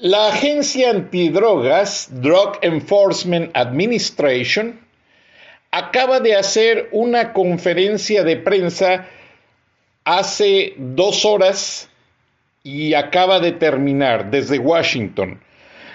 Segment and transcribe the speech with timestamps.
[0.00, 4.78] La agencia antidrogas, Drug Enforcement Administration,
[5.72, 9.08] acaba de hacer una conferencia de prensa
[10.04, 11.90] hace dos horas
[12.62, 15.40] y acaba de terminar desde Washington,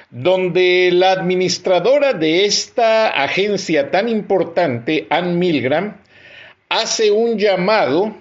[0.09, 5.95] donde la administradora de esta agencia tan importante, Ann Milgram,
[6.67, 8.13] hace un llamado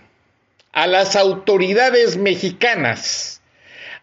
[0.71, 3.43] a las autoridades mexicanas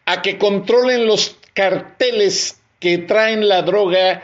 [0.06, 4.24] a que controlen los carteles que traen la droga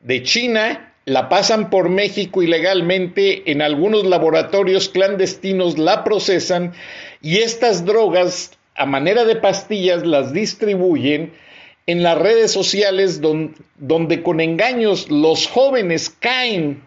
[0.00, 6.72] de China, la pasan por México ilegalmente, en algunos laboratorios clandestinos la procesan
[7.20, 11.34] y estas drogas a manera de pastillas las distribuyen
[11.86, 16.82] en las redes sociales donde, con engaños los jóvenes caen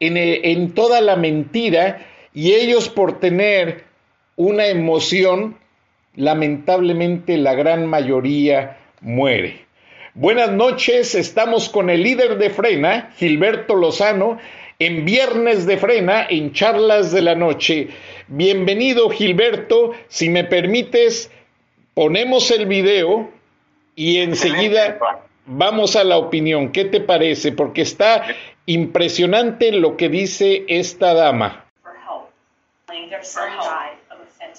[0.00, 3.84] en, en toda la mentira y ellos por tener
[4.36, 5.58] una emoción,
[6.14, 9.66] lamentablemente la gran mayoría muere.
[10.14, 14.38] Buenas noches, estamos con el líder de Frena, Gilberto Lozano,
[14.78, 17.88] en Viernes de Frena, en Charlas de la Noche.
[18.28, 21.30] Bienvenido Gilberto, si me permites,
[21.94, 23.30] ponemos el video
[23.94, 24.98] y enseguida
[25.46, 26.72] vamos a la opinión.
[26.72, 27.52] ¿Qué te parece?
[27.52, 28.26] Porque está
[28.66, 31.64] impresionante lo que dice esta dama.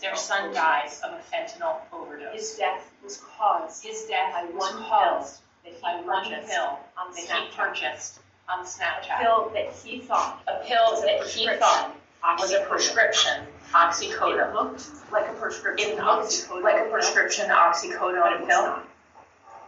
[0.04, 2.34] Their son dies of a fentanyl overdose.
[2.34, 3.86] His death was caused.
[3.86, 5.26] His death by one pill
[5.64, 8.20] that he one pill on that he purchased
[8.50, 9.22] on Snapchat.
[9.22, 10.42] A pill that he thought.
[10.48, 11.96] A pill that he thought
[12.38, 14.50] was a prescription oxycodone.
[14.50, 15.92] It looked like a prescription.
[15.92, 18.80] It looked like a prescription oxycodone pill.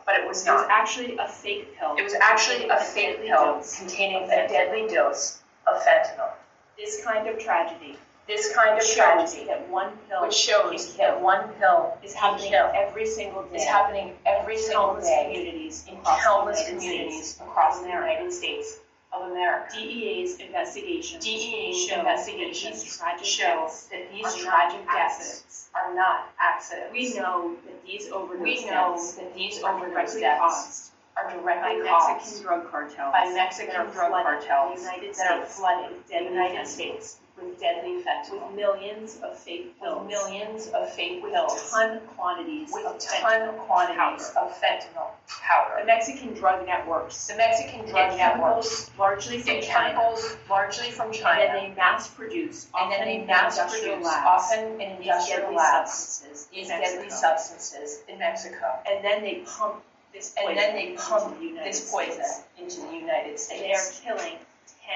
[0.05, 0.55] But it was not.
[0.55, 1.95] It was actually a fake pill.
[1.97, 6.31] It was actually a fake pill containing a deadly dose of fentanyl.
[6.77, 7.97] This kind of tragedy
[8.27, 10.95] this kind of tragedy that one pill which shows.
[10.95, 13.57] that one pill is happening every single day.
[13.57, 18.79] is happening every single day communities in countless communities across the United States
[19.13, 19.75] of America.
[19.75, 26.91] DEA's investigation DEA's investigations show that these tragic deaths are not accidents.
[26.91, 32.09] We know that these overdose we know that these overdose deaths are directly by caused
[32.09, 38.03] Mexican drug cartels by Mexican drug cartels that are flooding the United States with deadly
[38.03, 42.85] fentanyl, with millions of fake pills, with millions of fake with pills, ton quantities with
[42.85, 44.47] of ton quantities powder.
[44.47, 45.07] of fentanyl.
[45.27, 45.81] Powder.
[45.81, 50.15] The Mexican drug networks, the Mexican drug networks, largely from China,
[50.49, 54.97] largely from China, and then they mass produce, and then they mass produce, often in
[54.97, 60.95] industrial labs, these deadly substances in Mexico, and then they pump this, and then they
[60.95, 62.23] pump this poison
[62.57, 63.61] into the United States.
[63.61, 64.37] They are killing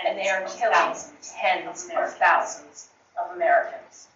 [0.06, 2.90] and they are killing tens of thousands
[3.22, 4.08] of Americans.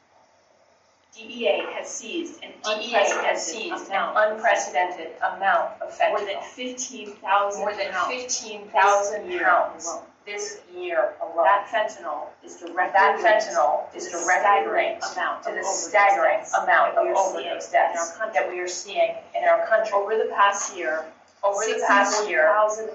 [1.15, 6.09] DEA has seized an DEA has seized an unprecedented amount of fentanyl.
[6.09, 11.45] More than 15,000 More than 15,000 pounds this year alone.
[11.45, 17.69] That fentanyl is directly that fentanyl is directly linked to the staggering amount of overdose
[17.69, 19.93] deaths that we are seeing in our country.
[19.93, 21.05] Over the past year,
[21.43, 22.49] over the past year,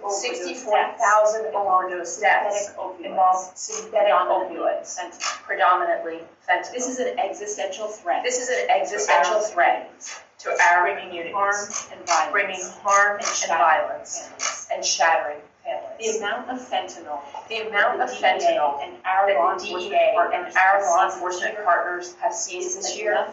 [0.08, 2.72] 64,000 overdose deaths.
[3.04, 4.98] involve synthetic opioids,
[5.44, 6.72] predominantly fentanyl.
[6.72, 8.24] This is an existential threat.
[8.24, 9.90] This is an existential threat
[10.38, 11.88] to our communities,
[12.30, 14.68] bringing harm and violence.
[14.72, 16.18] and shattering families.
[16.18, 21.06] The amount of fentanyl, the amount of fentanyl and our law DEA and our law
[21.06, 23.28] enforcement partners have seized this year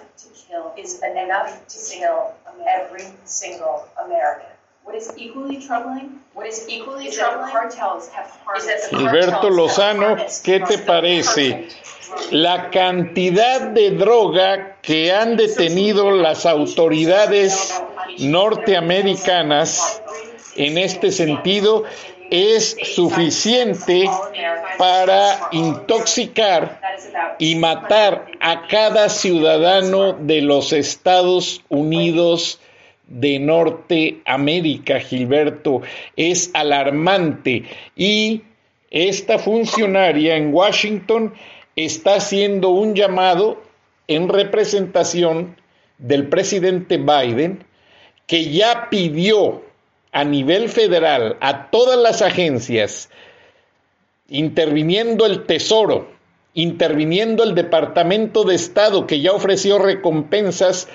[0.77, 2.33] is enough to kill
[2.67, 4.54] every single American.
[8.89, 11.67] Gilberto Lozano, ¿qué te parece?
[12.31, 17.81] La cantidad de droga que han detenido las autoridades
[18.19, 20.03] norteamericanas
[20.55, 21.83] en este sentido
[22.29, 24.09] es suficiente
[24.77, 26.79] para intoxicar
[27.39, 32.59] y matar a cada ciudadano de los Estados Unidos
[33.07, 35.81] de Norteamérica, Gilberto.
[36.15, 37.63] Es alarmante.
[37.95, 38.43] Y
[38.91, 41.33] esta funcionaria en Washington
[41.75, 43.61] está haciendo un llamado
[44.07, 45.57] en representación
[45.97, 47.63] del presidente Biden,
[48.27, 49.63] que ya pidió
[50.11, 53.09] a nivel federal a todas las agencias,
[54.29, 56.09] interviniendo el Tesoro,
[56.53, 60.87] interviniendo el Departamento de Estado, que ya ofreció recompensas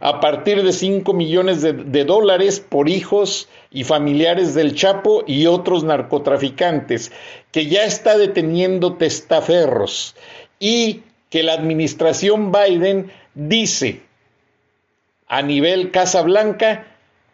[0.00, 5.46] a partir de 5 millones de, de, dólares por hijos y familiares del Chapo y
[5.46, 7.12] otros narcotraficantes,
[7.52, 10.14] que ya está deteniendo testaferros
[10.58, 14.02] y que la administración Biden dice
[15.28, 16.86] a nivel Casa Blanca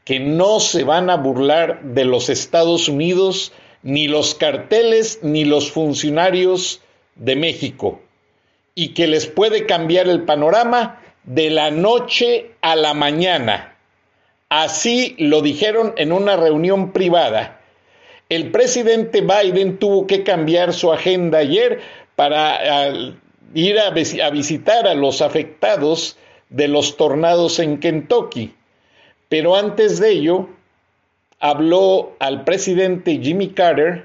[0.05, 5.71] que no se van a burlar de los Estados Unidos, ni los carteles, ni los
[5.71, 6.81] funcionarios
[7.15, 8.01] de México,
[8.75, 13.77] y que les puede cambiar el panorama de la noche a la mañana.
[14.49, 17.61] Así lo dijeron en una reunión privada.
[18.29, 21.81] El presidente Biden tuvo que cambiar su agenda ayer
[22.17, 22.89] para
[23.55, 26.17] ir a, a visitar a los afectados
[26.49, 28.55] de los tornados en Kentucky.
[29.29, 30.49] Pero antes de ello,
[31.41, 34.05] habló al presidente Jimmy Carter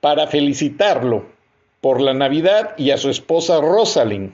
[0.00, 1.26] para felicitarlo
[1.80, 4.32] por la Navidad y a su esposa Rosalind.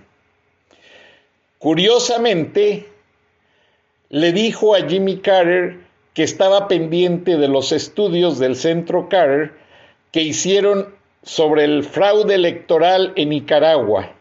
[1.62, 2.88] Curiosamente,
[4.08, 5.76] le dijo a Jimmy Carter
[6.12, 9.52] que estaba pendiente de los estudios del Centro Carter
[10.10, 10.92] que hicieron
[11.22, 14.12] sobre el fraude electoral en Nicaragua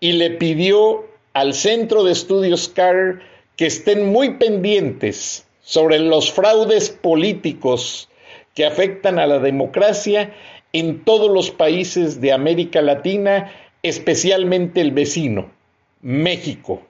[0.00, 3.20] y le pidió al Centro de Estudios Carter
[3.54, 8.08] que estén muy pendientes sobre los fraudes políticos
[8.56, 10.34] que afectan a la democracia
[10.72, 13.52] en todos los países de América Latina,
[13.84, 15.61] especialmente el vecino,
[16.02, 16.82] México.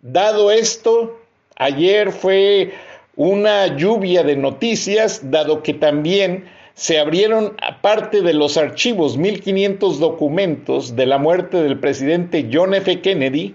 [0.00, 1.18] Dado esto,
[1.56, 2.72] ayer fue
[3.16, 6.44] una lluvia de noticias, dado que también
[6.74, 13.00] se abrieron, aparte de los archivos, 1.500 documentos de la muerte del presidente John F.
[13.00, 13.54] Kennedy,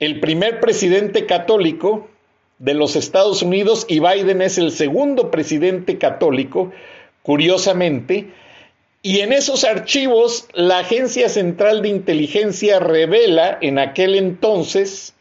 [0.00, 2.08] el primer presidente católico
[2.58, 6.72] de los Estados Unidos y Biden es el segundo presidente católico,
[7.22, 8.30] curiosamente,
[9.06, 15.14] y en esos archivos la Agencia Central de Inteligencia revela en aquel entonces,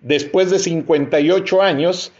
[0.00, 2.10] después de 58 años,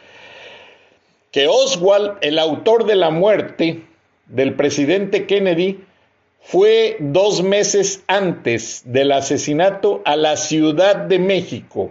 [1.32, 3.82] que Oswald, el autor de la muerte
[4.26, 5.80] del presidente Kennedy
[6.40, 11.90] fue dos meses antes del asesinato a la Ciudad de México,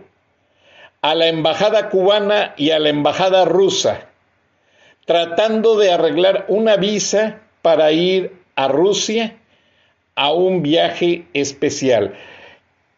[1.02, 4.08] a la embajada cubana y a la embajada rusa,
[5.06, 9.38] tratando de arreglar una visa para ir a Rusia
[10.16, 12.16] a un viaje especial.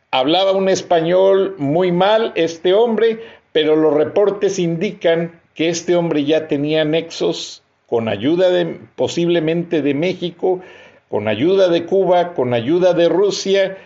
[0.09, 3.19] Hablaba un español muy mal este hombre,
[3.51, 9.94] pero los reportes indican que este hombre ya tenía nexos con ayuda de, posiblemente de
[9.94, 10.61] México,
[11.09, 13.77] con ayuda de Cuba, con ayuda de Rusia,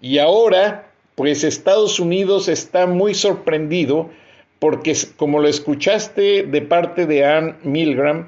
[0.00, 4.10] y ahora, pues Estados Unidos está muy sorprendido
[4.58, 8.26] porque, como lo escuchaste de parte de Ann Milgram,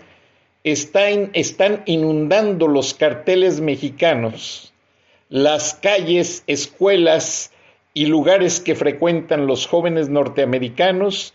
[0.71, 4.73] están, inundando los carteles mexicanos,
[5.29, 7.53] las calles, escuelas
[7.95, 11.35] y lugares que frecuentan los jóvenes norteamericanos,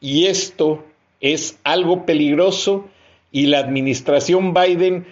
[0.00, 0.84] y esto
[1.20, 2.88] es algo peligroso
[3.32, 5.06] y la administración Biden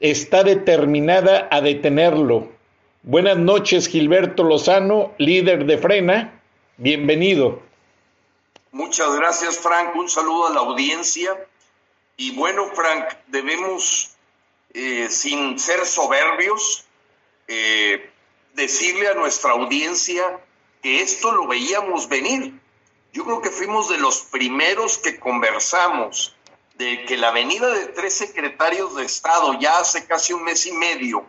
[0.00, 2.48] está determinada a detenerlo.
[3.02, 6.42] Buenas noches, Gilberto Lozano, líder de Frena.
[6.76, 7.62] Bienvenido.
[8.72, 9.94] Muchas gracias, Frank.
[9.94, 11.30] Un saludo a la audiencia.
[12.16, 14.16] Y bueno, Frank, debemos,
[14.72, 16.84] eh, sin ser soberbios,
[17.48, 18.10] eh,
[18.54, 20.40] decirle a nuestra audiencia
[20.82, 22.52] que esto lo veíamos venir.
[23.12, 26.34] Yo creo que fuimos de los primeros que conversamos
[26.74, 30.72] de que la venida de tres secretarios de Estado ya hace casi un mes y
[30.72, 31.24] medio,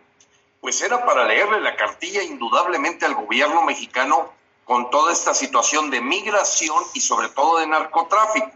[0.59, 6.01] pues era para leerle la cartilla indudablemente al gobierno mexicano con toda esta situación de
[6.01, 8.51] migración y sobre todo de narcotráfico.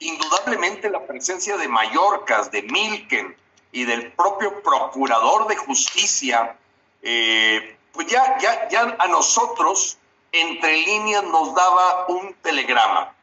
[0.00, 3.36] Indudablemente la presencia de Mallorcas, de Milken
[3.72, 6.56] y del propio procurador de justicia,
[7.02, 9.98] eh, pues ya, ya, ya a nosotros
[10.32, 13.14] entre líneas nos daba un telegrama.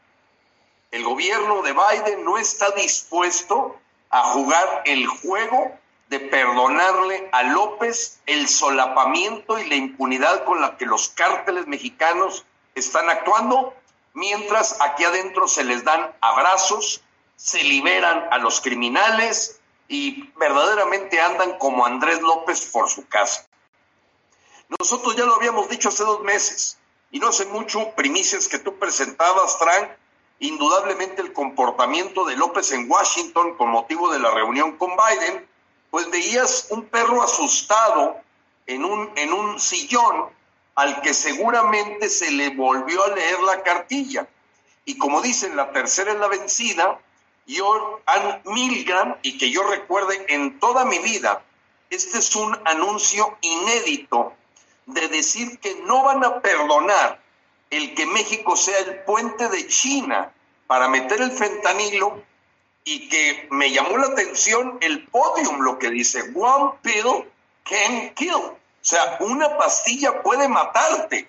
[0.91, 3.77] El gobierno de Biden no está dispuesto
[4.09, 5.77] a jugar el juego
[6.09, 12.45] de perdonarle a López el solapamiento y la impunidad con la que los cárteles mexicanos
[12.75, 13.73] están actuando,
[14.15, 17.03] mientras aquí adentro se les dan abrazos,
[17.35, 23.45] se liberan a los criminales y verdaderamente andan como Andrés López por su casa.
[24.79, 26.79] Nosotros ya lo habíamos dicho hace dos meses
[27.11, 29.89] y no hace mucho, primicias que tú presentabas, Frank,
[30.39, 35.47] indudablemente el comportamiento de López en Washington con motivo de la reunión con Biden,
[35.91, 38.17] pues veías un perro asustado
[38.65, 40.29] en un, en un sillón
[40.75, 44.27] al que seguramente se le volvió a leer la cartilla.
[44.83, 46.99] Y como dicen, la tercera es la vencida,
[47.47, 51.43] yo, Ann Milgram, y que yo recuerde en toda mi vida,
[51.89, 54.33] este es un anuncio inédito
[54.85, 57.21] de decir que no van a perdonar
[57.69, 60.31] el que México sea el puente de China
[60.67, 62.23] para meter el fentanilo
[62.83, 67.25] y que me llamó la atención el podium, lo que dice, one pill
[67.63, 68.51] can kill.
[68.85, 71.27] O sea, una pastilla puede matarte.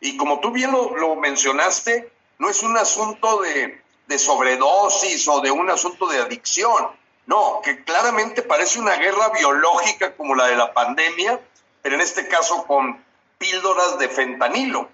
[0.00, 5.52] Y como tú bien lo, mencionaste, no es un asunto de, de sobredosis o de
[5.52, 6.88] un asunto de adicción.
[7.26, 11.38] No, que claramente parece una guerra biológica como la de la pandemia,
[11.82, 13.00] pero en este caso con
[13.38, 14.88] píldoras de fentanilo.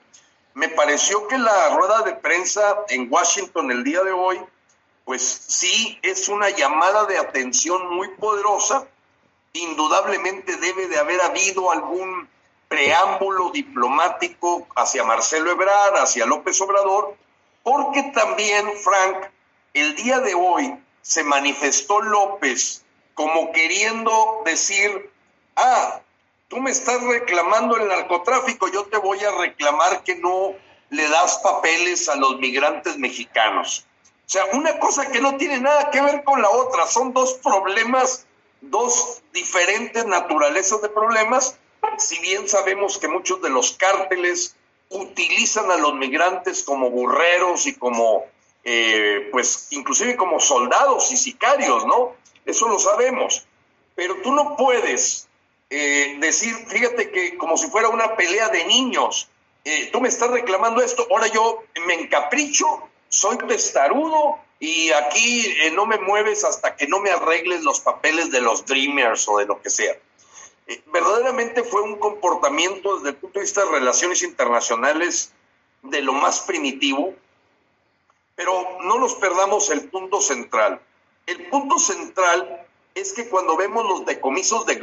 [0.53, 4.39] Me pareció que la rueda de prensa en Washington el día de hoy,
[5.07, 8.87] pues sí es una llamada de atención muy poderosa.
[9.55, 12.29] Indudablemente debe de haber habido algún
[12.69, 17.17] preámbulo diplomático hacia Marcelo Ebrard, hacia López Obrador,
[17.63, 19.31] porque también, Frank,
[19.73, 22.85] el día de hoy se manifestó López
[23.15, 25.11] como queriendo decir,
[25.57, 26.01] ah,
[26.49, 30.53] tú me estás reclamando el narcotráfico, yo te voy a reclamar que no
[30.91, 33.87] le das papeles a los migrantes mexicanos.
[34.27, 37.35] O sea, una cosa que no tiene nada que ver con la otra, son dos
[37.35, 38.27] problemas,
[38.71, 41.59] dos diferentes naturalezas de problemas,
[41.99, 44.57] si bien sabemos que muchos de los cárteles
[44.91, 48.25] utilizan a los migrantes como burreros y como,
[48.65, 52.15] eh, pues, inclusive como soldados y sicarios, ¿no?
[52.45, 53.47] Eso lo sabemos.
[53.95, 55.29] Pero tú no puedes
[55.71, 59.29] eh, decir, fíjate que como si fuera una pelea de niños,
[59.65, 62.67] eh, tú me estás reclamando esto, ahora yo me encapricho,
[63.09, 68.31] soy testarudo y aquí eh, no me mueves hasta que no me arregles los papeles
[68.31, 69.95] de los Dreamers o de lo que sea.
[70.93, 75.33] verdaderamente fue un comportamiento desde el punto de vista de relaciones internacionales
[75.83, 77.15] de lo más primitivo,
[78.35, 80.81] pero no nos perdamos el punto central.
[81.27, 84.77] El punto central es que cuando vemos los decomisos de,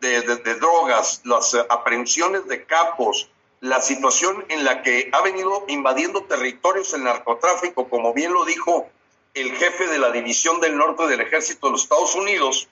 [0.00, 6.92] de, drogas, las aprehensiones de capos, la situación en la que ha venido invadiendo territorios
[6.92, 8.88] el narcotráfico, como bien lo dijo
[9.34, 12.68] el jefe de la División del Norte del Ejército de los Estados Unidos,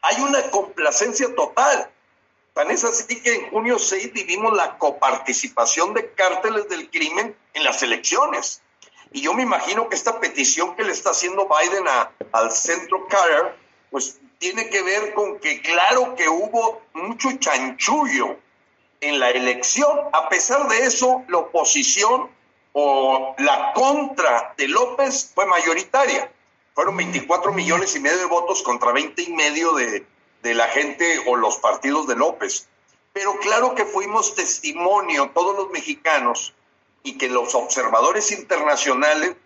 [0.00, 1.90] hay una complacencia total.
[2.54, 7.64] Tan es así que en junio 6 vivimos la coparticipación de cárteles del crimen en
[7.64, 8.62] las elecciones.
[9.12, 11.84] Y yo me imagino que esta petición que le está haciendo Biden
[12.32, 13.56] al centro Carter,
[13.90, 18.36] pues tiene que ver con que claro que hubo mucho chanchullo
[19.00, 19.98] en la elección.
[20.12, 22.30] A pesar de eso, la oposición
[22.74, 26.30] o la contra de López fue mayoritaria.
[26.74, 30.06] Fueron 24 millones y medio de votos contra 20 y medio de,
[30.42, 32.68] de la gente o los partidos de López.
[33.12, 36.52] Pero claro que fuimos testimonio, todos los mexicanos,
[37.04, 39.36] y que los observadores internacionales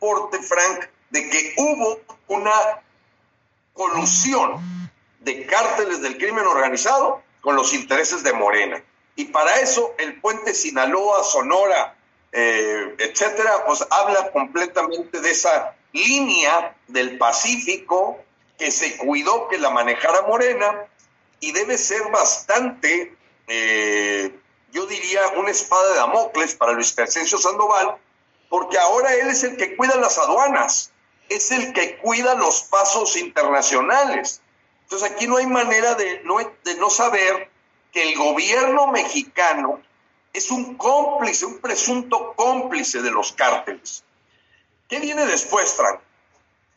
[0.00, 2.82] reporte, Frank, de que hubo una
[3.74, 4.60] colusión
[5.20, 8.82] de cárteles del crimen organizado con los intereses de Morena.
[9.16, 11.96] Y para eso el puente Sinaloa, Sonora,
[12.32, 18.18] eh, etcétera, pues habla completamente de esa línea del Pacífico
[18.58, 20.86] que se cuidó que la manejara Morena
[21.40, 23.16] y debe ser bastante
[23.52, 24.32] eh,
[24.72, 27.96] yo diría, una espada de Damocles para Luis Crescencio Sandoval,
[28.48, 30.92] porque ahora él es el que cuida las aduanas,
[31.28, 34.40] es el que cuida los pasos internacionales.
[34.82, 37.50] Entonces aquí no hay manera de no, de no saber
[37.92, 39.80] que el gobierno mexicano
[40.32, 44.04] es un cómplice, un presunto cómplice de los cárteles.
[44.88, 46.00] ¿Qué viene después, Frank?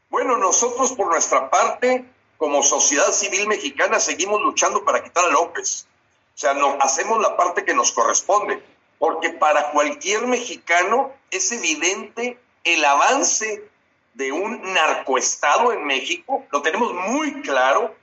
[0.10, 2.06] Bueno, nosotros por nuestra parte,
[2.38, 5.88] como sociedad civil mexicana, seguimos luchando para quitar a López.
[6.36, 8.64] O sea, hacemos la parte que nos corresponde,
[8.98, 13.68] porque para cualquier mexicano es evidente el avance
[14.14, 17.96] de un narcoestado en México, lo tenemos muy claro,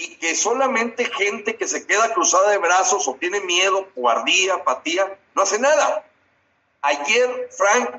[0.00, 5.18] y que solamente gente que se queda cruzada de brazos o tiene miedo, guardía, apatía,
[5.34, 6.06] no hace nada.
[6.82, 7.96] Ayer, Frank,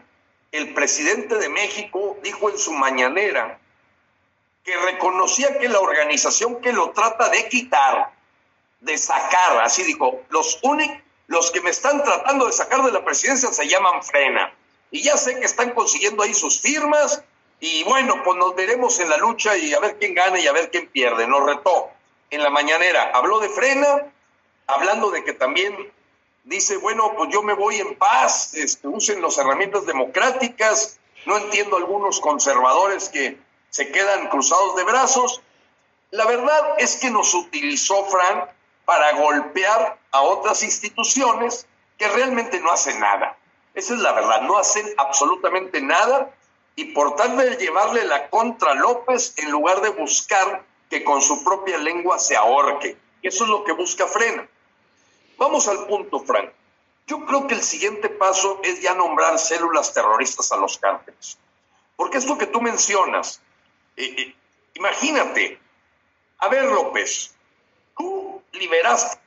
[0.54, 3.60] el presidente de México, dijo en su mañanera
[4.64, 8.14] que reconocía que la organización que lo trata de quitar,
[8.80, 13.04] de sacar, así dijo, los únicos, los que me están tratando de sacar de la
[13.04, 14.54] presidencia se llaman frena.
[14.90, 17.24] y ya sé que están consiguiendo ahí sus firmas
[17.60, 20.54] y bueno, pues nos veremos en la lucha y a ver quién gana y a
[20.54, 21.28] ver quién pierde.
[21.28, 21.90] Nos retó
[22.30, 23.12] en la mañanera.
[23.14, 24.06] Habló de frena,
[24.68, 25.92] hablando de que también
[26.46, 31.00] dice, bueno, pues yo me voy en paz, este, usen las herramientas democráticas.
[31.26, 33.38] No entiendo algunos conservadores que
[33.70, 35.42] se quedan cruzados de brazos.
[36.12, 38.50] La verdad es que nos utilizó Frank
[38.86, 43.38] para golpear a otras instituciones que realmente no hacen nada.
[43.76, 46.34] Esa es la verdad, no hacen absolutamente nada
[46.80, 51.44] y por tal de llevarle la contra López en lugar de buscar que con su
[51.44, 52.96] propia lengua se ahorque.
[53.22, 54.48] Eso es lo que busca Frena.
[55.38, 56.52] Vamos al punto, Frank.
[57.06, 61.38] Yo creo que el siguiente paso es ya nombrar células terroristas a los cárteles.
[61.98, 63.42] Porque esto que tú mencionas,
[63.98, 64.36] eh, eh,
[64.76, 65.60] imagínate,
[66.38, 67.36] a ver López,
[67.98, 69.20] tú liberaste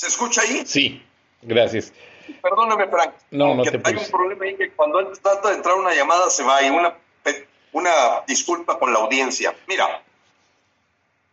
[0.00, 0.64] ¿Se escucha ahí?
[0.64, 1.06] Sí,
[1.42, 1.92] gracias.
[2.40, 3.12] Perdóname, Frank.
[3.32, 6.42] No, no te Hay un problema ahí que cuando trata de entrar una llamada se
[6.42, 6.96] va y una,
[7.72, 9.54] una disculpa con la audiencia.
[9.66, 10.02] Mira,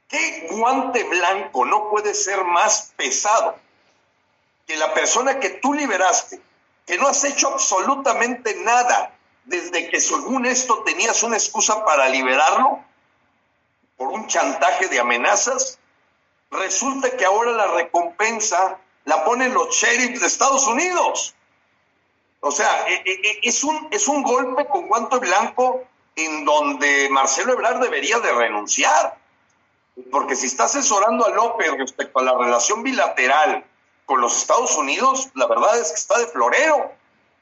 [0.10, 3.56] ¿qué guante blanco no puede ser más pesado
[4.66, 6.42] que la persona que tú liberaste,
[6.86, 12.84] que no has hecho absolutamente nada desde que según esto tenías una excusa para liberarlo
[13.96, 15.77] por un chantaje de amenazas?
[16.52, 21.36] Resulta que ahora la recompensa la ponen los sheriffs de Estados Unidos.
[22.40, 25.84] O sea, e, e, e, es un, es un golpe con guante blanco
[26.16, 29.18] en donde Marcelo Ebrard debería de renunciar.
[30.12, 33.66] Porque si está asesorando a López respecto a la relación bilateral
[34.06, 36.92] con los Estados Unidos, la verdad es que está de florero.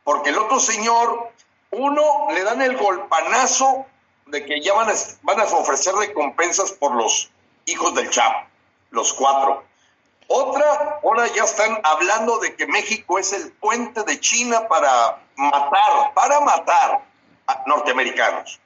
[0.03, 1.31] Porque el otro señor,
[1.71, 3.85] uno, le dan el golpanazo
[4.27, 4.93] de que ya van a,
[5.23, 7.31] van a ofrecer recompensas por los
[7.65, 8.47] hijos del Chapo
[8.91, 9.63] los cuatro.
[10.27, 16.13] Otra, ahora ya están hablando de que México es el puente de China para matar,
[16.15, 17.05] para matar
[17.47, 18.59] a norteamericanos.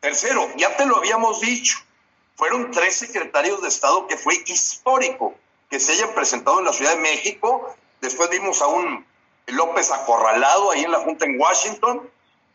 [0.00, 1.78] tercero, ya te lo habíamos dicho,
[2.34, 5.34] fueron tres secretarios de Estado que fue histórico
[5.70, 7.74] que se hayan presentado en la Ciudad de México.
[8.00, 9.04] Después vimos a un
[9.46, 12.10] López acorralado ahí en la Junta en Washington.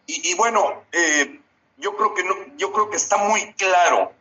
[0.06, 1.40] Y, bueno, eh,
[1.78, 2.24] yo creo que
[2.58, 4.12] yo creo que está muy claro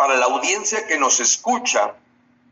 [0.00, 1.94] para la audiencia que nos escucha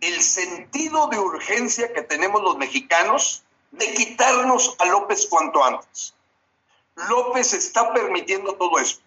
[0.02, 6.12] el sentido de urgencia que tenemos los mexicanos de quitarnos a López cuanto antes.
[7.08, 9.00] López está permitiendo todo esto.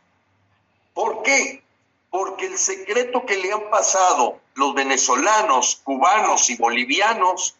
[0.95, 1.63] ¿Por qué?
[2.09, 7.55] Porque el secreto que le han pasado los venezolanos, cubanos y bolivianos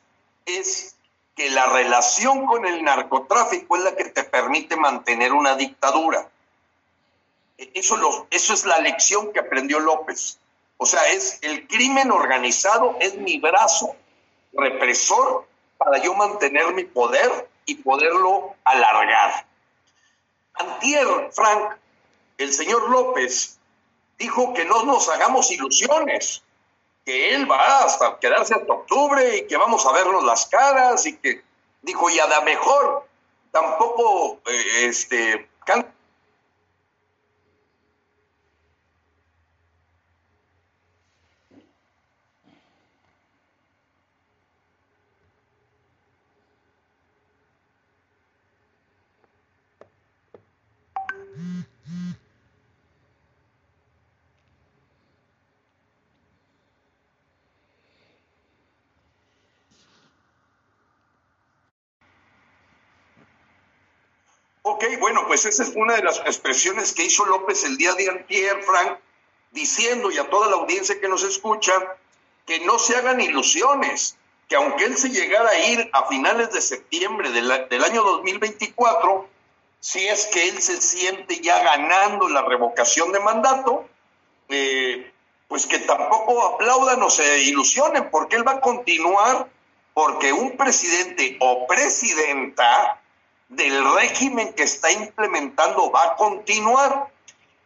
[0.47, 0.95] es
[1.35, 6.27] que la relación con el narcotráfico es la que te permite mantener una dictadura.
[7.59, 10.39] Eso, eso es la lección que aprendió López.
[10.83, 13.95] O sea, es el crimen organizado, es mi brazo
[14.51, 15.45] represor
[15.77, 19.45] para yo mantener mi poder y poderlo alargar.
[20.55, 21.77] Antier, Frank,
[22.39, 23.59] el señor López
[24.17, 26.41] dijo que no nos hagamos ilusiones,
[27.05, 31.15] que él va hasta quedarse hasta octubre y que vamos a vernos las caras y
[31.15, 31.43] que
[31.83, 33.07] dijo, y a la mejor
[33.51, 35.47] tampoco eh, este,
[64.63, 68.09] Ok, bueno, pues esa es una de las expresiones que hizo López el día de
[68.09, 68.97] antier, Frank,
[69.51, 71.71] diciendo y a toda la audiencia que nos escucha
[72.45, 74.17] que no se hagan ilusiones,
[74.49, 79.29] que aunque él se llegara a ir a finales de septiembre del, año 2024,
[79.79, 83.87] si es que él se siente ya ganando la revocación de mandato,
[84.49, 85.13] eh,
[85.47, 89.47] pues que tampoco aplaudan o se ilusionen, porque él va a continuar,
[89.93, 93.00] porque un presidente o presidenta
[93.51, 97.11] del régimen que está implementando va a continuar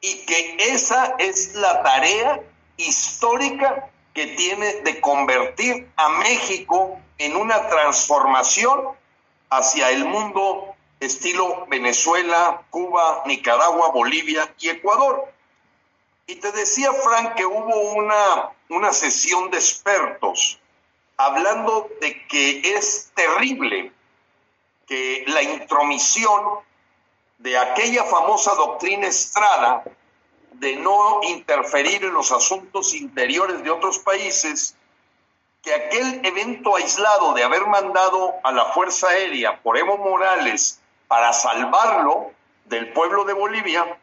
[0.01, 2.41] y que esa es la tarea
[2.77, 8.87] histórica que tiene de convertir a México en una transformación
[9.49, 15.31] hacia el mundo estilo Venezuela, Cuba, Nicaragua, Bolivia y Ecuador.
[16.25, 20.59] Y te decía, Frank, que hubo una, una sesión de expertos
[21.17, 23.91] hablando de que es terrible
[24.87, 26.59] que la intromisión
[27.37, 29.83] de aquella famosa doctrina Estrada
[30.53, 34.75] de no interferir en los asuntos interiores de otros países
[35.61, 41.33] que aquel evento aislado de haber mandado a la Fuerza Aérea por Evo Morales para
[41.33, 42.31] salvarlo
[42.65, 43.99] del pueblo de Bolivia,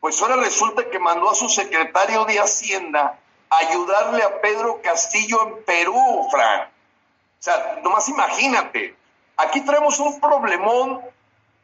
[0.00, 3.18] pues ahora resulta que mandó a su secretario de Hacienda
[3.50, 6.68] a ayudarle a Pedro Castillo en Perú, Frank.
[6.68, 8.94] O sea, nomás imagínate,
[9.38, 11.00] aquí traemos un problemón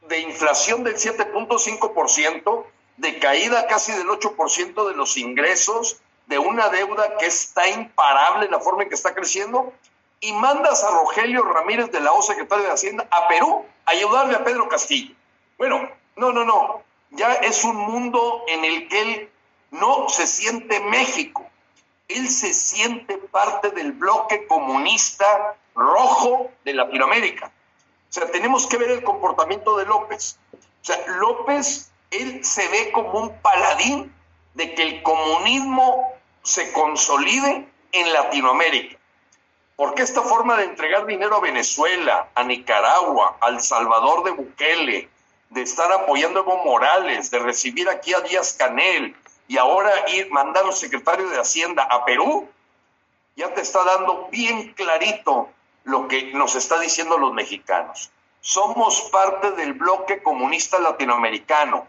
[0.08, 2.64] de inflación del 7.5%,
[2.96, 8.60] de caída casi del 8% de los ingresos, de una deuda que está imparable la
[8.60, 9.72] forma en que está creciendo,
[10.20, 14.36] y mandas a Rogelio Ramírez de la O, secretario de Hacienda, a Perú a ayudarle
[14.36, 15.14] a Pedro Castillo.
[15.58, 16.82] Bueno, no, no, no.
[17.10, 19.30] Ya es un mundo en el que él
[19.70, 21.44] no se siente México.
[22.08, 27.52] Él se siente parte del bloque comunista rojo de Latinoamérica.
[28.14, 30.38] O sea, tenemos que ver el comportamiento de López.
[30.52, 34.14] O sea, López, él se ve como un paladín
[34.54, 36.12] de que el comunismo
[36.44, 38.96] se consolide en Latinoamérica.
[39.74, 45.08] Porque esta forma de entregar dinero a Venezuela, a Nicaragua, al Salvador de Bukele,
[45.50, 49.16] de estar apoyando a Evo Morales, de recibir aquí a Díaz Canel
[49.48, 52.48] y ahora ir mandar al secretario de Hacienda a Perú,
[53.34, 55.48] ya te está dando bien clarito
[55.84, 58.10] lo que nos está diciendo los mexicanos.
[58.40, 61.88] Somos parte del bloque comunista latinoamericano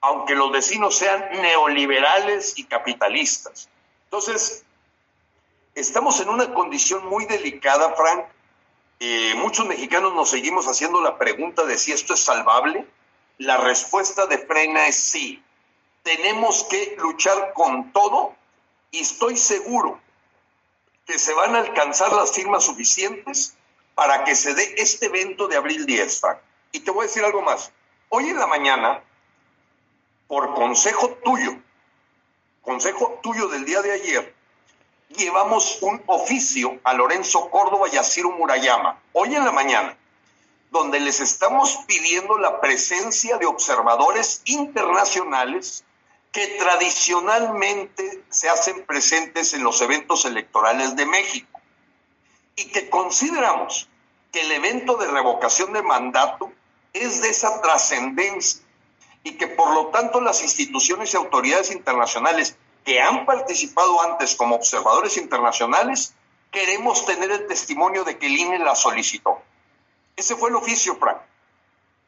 [0.00, 3.68] aunque los vecinos sean neoliberales y capitalistas.
[4.04, 4.64] Entonces,
[5.74, 8.24] estamos en una condición muy delicada, Frank.
[9.00, 12.86] Eh, muchos mexicanos nos seguimos haciendo la pregunta de si esto es salvable.
[13.38, 15.42] La respuesta de Frena es sí.
[16.02, 18.34] Tenemos que luchar con todo
[18.90, 20.00] y estoy seguro
[21.08, 23.56] que se van a alcanzar las firmas suficientes
[23.94, 26.38] para que se dé este evento de abril 10, Frank.
[26.70, 27.72] Y te voy a decir algo más.
[28.10, 29.02] Hoy en la mañana
[30.26, 31.56] por consejo tuyo,
[32.60, 34.34] consejo tuyo del día de ayer,
[35.08, 39.96] llevamos un oficio a Lorenzo Córdoba y a Ciro Murayama, hoy en la mañana,
[40.70, 45.84] donde les estamos pidiendo la presencia de observadores internacionales
[46.32, 51.60] que tradicionalmente se hacen presentes en los eventos electorales de México
[52.56, 53.88] y que consideramos
[54.32, 56.52] que el evento de revocación de mandato
[56.92, 58.62] es de esa trascendencia
[59.22, 64.56] y que por lo tanto las instituciones y autoridades internacionales que han participado antes como
[64.56, 66.14] observadores internacionales,
[66.50, 69.42] queremos tener el testimonio de que el INE la solicitó.
[70.16, 71.18] Ese fue el oficio, Frank.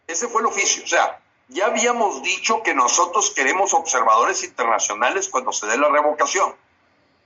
[0.07, 0.83] Ese fue el oficio.
[0.85, 6.55] O sea, ya habíamos dicho que nosotros queremos observadores internacionales cuando se dé la revocación.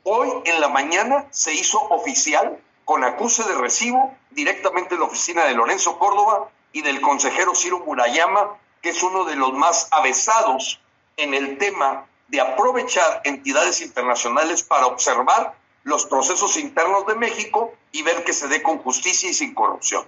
[0.03, 5.45] Hoy en la mañana se hizo oficial con acuse de recibo directamente en la oficina
[5.45, 10.81] de Lorenzo Córdoba y del consejero Ciro Murayama que es uno de los más avesados
[11.17, 18.03] en el tema de aprovechar entidades internacionales para observar los procesos internos de México y
[18.03, 20.05] ver que se dé con justicia y sin corrupción.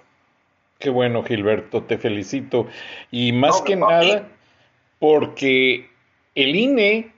[0.78, 2.66] Qué bueno, Gilberto, te felicito.
[3.10, 4.28] Y más que nada,
[4.98, 5.88] porque
[6.34, 7.12] el INE,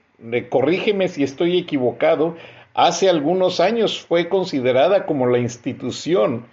[0.49, 2.37] corrígeme si estoy equivocado,
[2.73, 6.45] hace algunos años fue considerada como la institución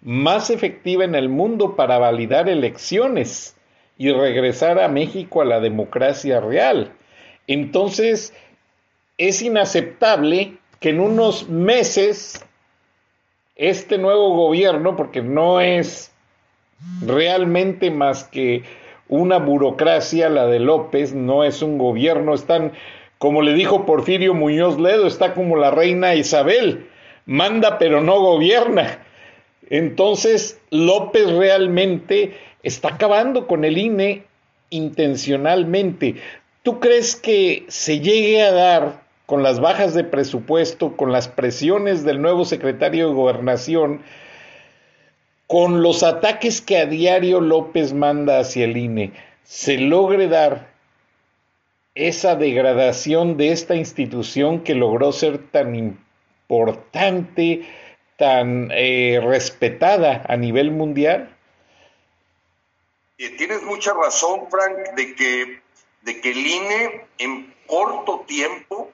[0.00, 3.56] más efectiva en el mundo para validar elecciones
[3.98, 6.92] y regresar a México a la democracia real.
[7.46, 8.34] Entonces,
[9.18, 12.44] es inaceptable que en unos meses
[13.56, 16.12] este nuevo gobierno, porque no es
[17.00, 18.64] realmente más que
[19.08, 22.72] una burocracia, la de López, no es un gobierno, están,
[23.18, 26.86] como le dijo Porfirio Muñoz Ledo, está como la reina Isabel,
[27.24, 28.98] manda pero no gobierna.
[29.68, 34.24] Entonces, López realmente está acabando con el INE
[34.70, 36.16] intencionalmente.
[36.62, 42.04] ¿Tú crees que se llegue a dar con las bajas de presupuesto, con las presiones
[42.04, 44.02] del nuevo secretario de gobernación,
[45.46, 49.12] con los ataques que a diario López manda hacia el INE,
[49.44, 50.74] se logre dar
[51.94, 57.66] esa degradación de esta institución que logró ser tan importante,
[58.18, 61.32] tan eh, respetada a nivel mundial?
[63.38, 65.62] tienes mucha razón, Frank, de que,
[66.02, 68.92] de que el INE en corto tiempo,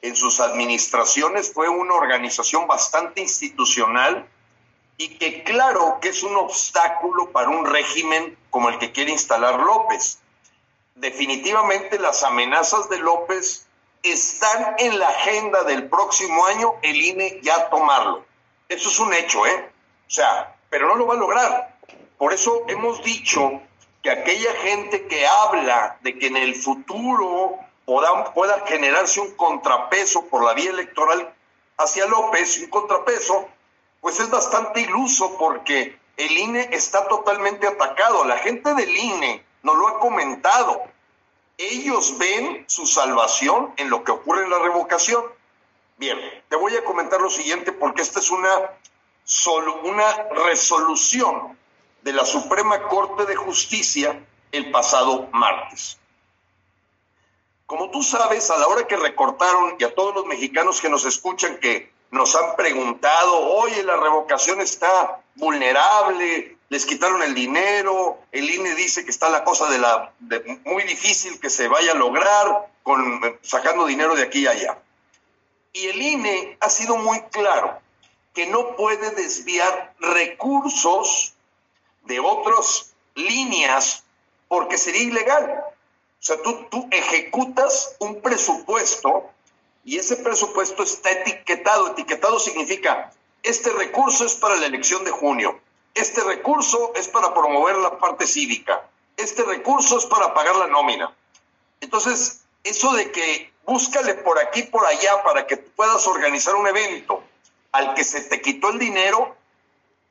[0.00, 4.28] en sus administraciones, fue una organización bastante institucional
[4.96, 9.58] y que claro que es un obstáculo para un régimen como el que quiere instalar
[9.60, 10.20] López.
[10.94, 13.66] Definitivamente las amenazas de López
[14.02, 18.24] están en la agenda del próximo año, el INE ya tomarlo.
[18.68, 19.70] Eso es un hecho, ¿eh?
[20.06, 21.74] O sea, pero no lo va a lograr
[22.18, 23.60] por eso hemos dicho
[24.02, 30.26] que aquella gente que habla de que en el futuro pueda, pueda generarse un contrapeso
[30.26, 31.34] por la vía electoral,
[31.76, 33.48] hacia López, un contrapeso,
[34.04, 38.26] pues es bastante iluso porque el INE está totalmente atacado.
[38.26, 40.82] La gente del INE nos lo ha comentado.
[41.56, 45.24] Ellos ven su salvación en lo que ocurre en la revocación.
[45.96, 46.18] Bien,
[46.50, 48.72] te voy a comentar lo siguiente porque esta es una,
[49.24, 50.12] solo, una
[50.44, 51.58] resolución
[52.02, 55.98] de la Suprema Corte de Justicia el pasado martes.
[57.64, 61.06] Como tú sabes, a la hora que recortaron y a todos los mexicanos que nos
[61.06, 68.50] escuchan que nos han preguntado, oye, la revocación está vulnerable, les quitaron el dinero, el
[68.50, 70.12] INE dice que está la cosa de la
[70.64, 74.78] muy difícil que se vaya a lograr con sacando dinero de aquí y allá.
[75.72, 77.80] Y el INE ha sido muy claro
[78.32, 81.34] que no puede desviar recursos
[82.04, 84.04] de otras líneas
[84.48, 85.64] porque sería ilegal.
[85.66, 89.30] O sea, tú, tú ejecutas un presupuesto
[89.84, 91.88] y ese presupuesto está etiquetado.
[91.88, 95.60] Etiquetado significa, este recurso es para la elección de junio,
[95.94, 101.14] este recurso es para promover la parte cívica, este recurso es para pagar la nómina.
[101.80, 107.22] Entonces, eso de que búscale por aquí, por allá, para que puedas organizar un evento
[107.72, 109.36] al que se te quitó el dinero,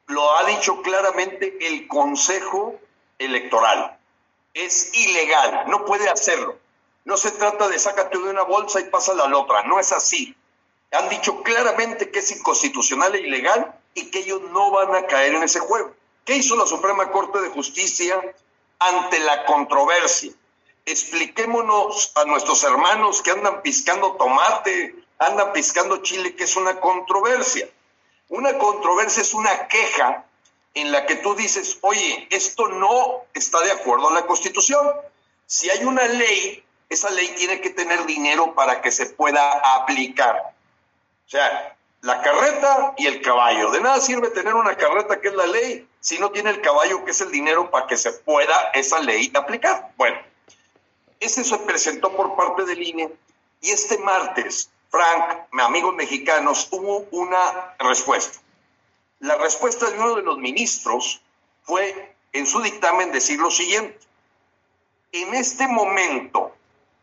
[0.07, 2.79] lo ha dicho claramente el Consejo
[3.17, 3.97] Electoral.
[4.53, 6.57] Es ilegal, no puede hacerlo.
[7.05, 9.91] No se trata de sácate de una bolsa y pásala a la otra, no es
[9.91, 10.35] así.
[10.91, 15.33] Han dicho claramente que es inconstitucional e ilegal y que ellos no van a caer
[15.33, 15.93] en ese juego.
[16.23, 18.21] ¿Qué hizo la Suprema Corte de Justicia
[18.79, 20.31] ante la controversia?
[20.85, 27.67] Expliquémonos a nuestros hermanos que andan piscando tomate, andan piscando chile, que es una controversia.
[28.29, 30.25] Una controversia es una queja
[30.73, 34.89] en la que tú dices, oye, esto no está de acuerdo a la Constitución.
[35.45, 40.53] Si hay una ley esa ley tiene que tener dinero para que se pueda aplicar.
[41.25, 43.71] O sea, la carreta y el caballo.
[43.71, 47.05] De nada sirve tener una carreta que es la ley si no tiene el caballo
[47.05, 49.91] que es el dinero para que se pueda esa ley aplicar.
[49.95, 50.17] Bueno,
[51.21, 53.09] ese se presentó por parte del INE
[53.61, 58.39] y este martes, Frank, amigos mexicanos, hubo una respuesta.
[59.21, 61.21] La respuesta de uno de los ministros
[61.63, 63.97] fue en su dictamen decir lo siguiente.
[65.13, 66.52] En este momento,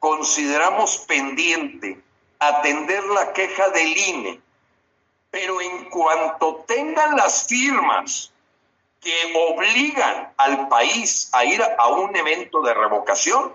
[0.01, 2.01] consideramos pendiente
[2.41, 4.41] atender la queja del INE,
[5.31, 8.33] pero en cuanto tengan las firmas
[9.01, 13.53] que obligan al país a ir a un evento de revocación,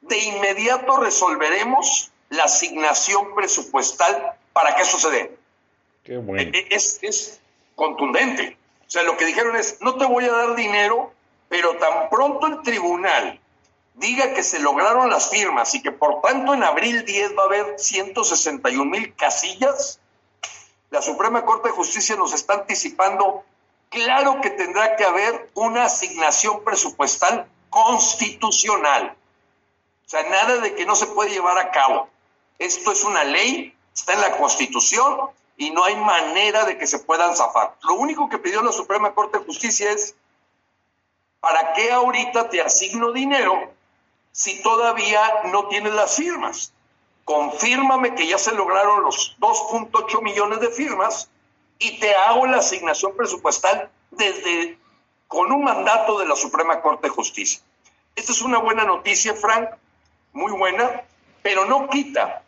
[0.00, 5.28] de inmediato resolveremos la asignación presupuestal para que suceda.
[6.02, 6.42] Qué bueno.
[6.42, 7.40] E, e, es, es
[7.76, 8.56] contundente.
[8.86, 11.12] O sea, lo que dijeron es, no te voy a dar dinero,
[11.48, 13.40] pero tan pronto el tribunal
[13.94, 17.46] diga que se lograron las firmas y que por tanto en abril 10 va a
[17.46, 20.00] haber 161 mil casillas,
[20.90, 23.44] la Suprema Corte de Justicia nos está anticipando,
[23.88, 29.16] claro que tendrá que haber una asignación presupuestal constitucional.
[30.06, 32.08] O sea, nada de que no se puede llevar a cabo.
[32.58, 36.98] Esto es una ley, está en la Constitución y no hay manera de que se
[36.98, 37.76] puedan zafar.
[37.82, 40.14] Lo único que pidió la Suprema Corte de Justicia es,
[41.40, 43.71] ¿para qué ahorita te asigno dinero
[44.32, 45.20] si todavía
[45.52, 46.72] no tienes las firmas?
[47.24, 51.30] Confírmame que ya se lograron los 2.8 millones de firmas
[51.78, 54.78] y te hago la asignación presupuestal desde
[55.28, 57.60] con un mandato de la Suprema Corte de Justicia.
[58.16, 59.70] Esta es una buena noticia, Frank,
[60.32, 61.04] muy buena,
[61.42, 62.42] pero no quita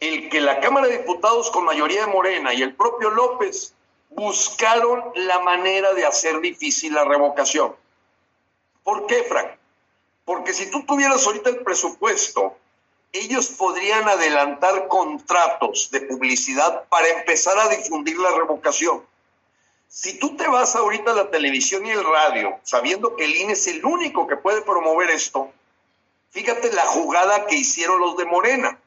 [0.00, 3.74] el que la Cámara de Diputados con mayoría de Morena y el propio López
[4.10, 7.74] buscaron la manera de hacer difícil la revocación.
[8.82, 9.50] ¿Por qué, Frank?
[10.24, 12.56] Porque si tú tuvieras ahorita el presupuesto,
[13.12, 19.04] ellos podrían adelantar contratos de publicidad para empezar a difundir la revocación.
[19.88, 23.52] Si tú te vas ahorita a la televisión y el radio, sabiendo que el INE
[23.52, 25.52] es el único que puede promover esto,
[26.30, 28.80] fíjate la jugada que hicieron los de Morena,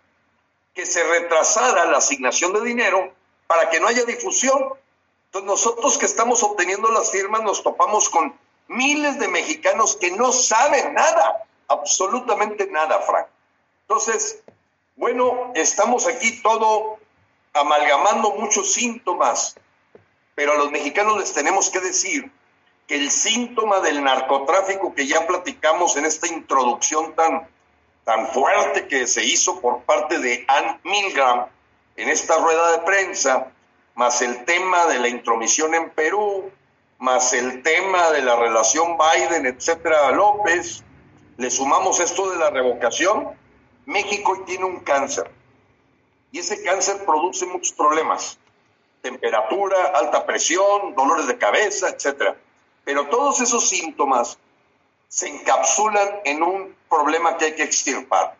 [0.73, 3.13] que se retrasara la asignación de dinero
[3.47, 4.73] para que no haya difusión.
[5.27, 10.31] Entonces nosotros que estamos obteniendo las firmas nos topamos con miles de mexicanos que no
[10.31, 13.27] saben nada, absolutamente nada, Frank.
[13.81, 14.41] Entonces,
[14.95, 16.97] bueno, estamos aquí todo
[17.53, 19.55] amalgamando muchos síntomas,
[20.35, 22.31] pero a los mexicanos les tenemos que decir
[22.87, 27.47] que el síntoma del narcotráfico que ya platicamos en esta introducción tan,
[28.05, 31.47] tan fuerte que se hizo por parte de Ann Milgram
[31.97, 33.51] en esta rueda de prensa,
[33.95, 36.51] más el tema de la intromisión en Perú,
[36.99, 40.83] más el tema de la relación Biden, etcétera, López,
[41.37, 43.29] le sumamos esto de la revocación,
[43.85, 45.31] México tiene un cáncer.
[46.29, 48.37] y ese cáncer produce muchos problemas.
[49.01, 52.35] Temperatura, alta presión, dolores de cabeza, etc.
[52.83, 54.37] Pero todos esos síntomas
[55.07, 58.35] se encapsulan en un problema que hay que extirpar.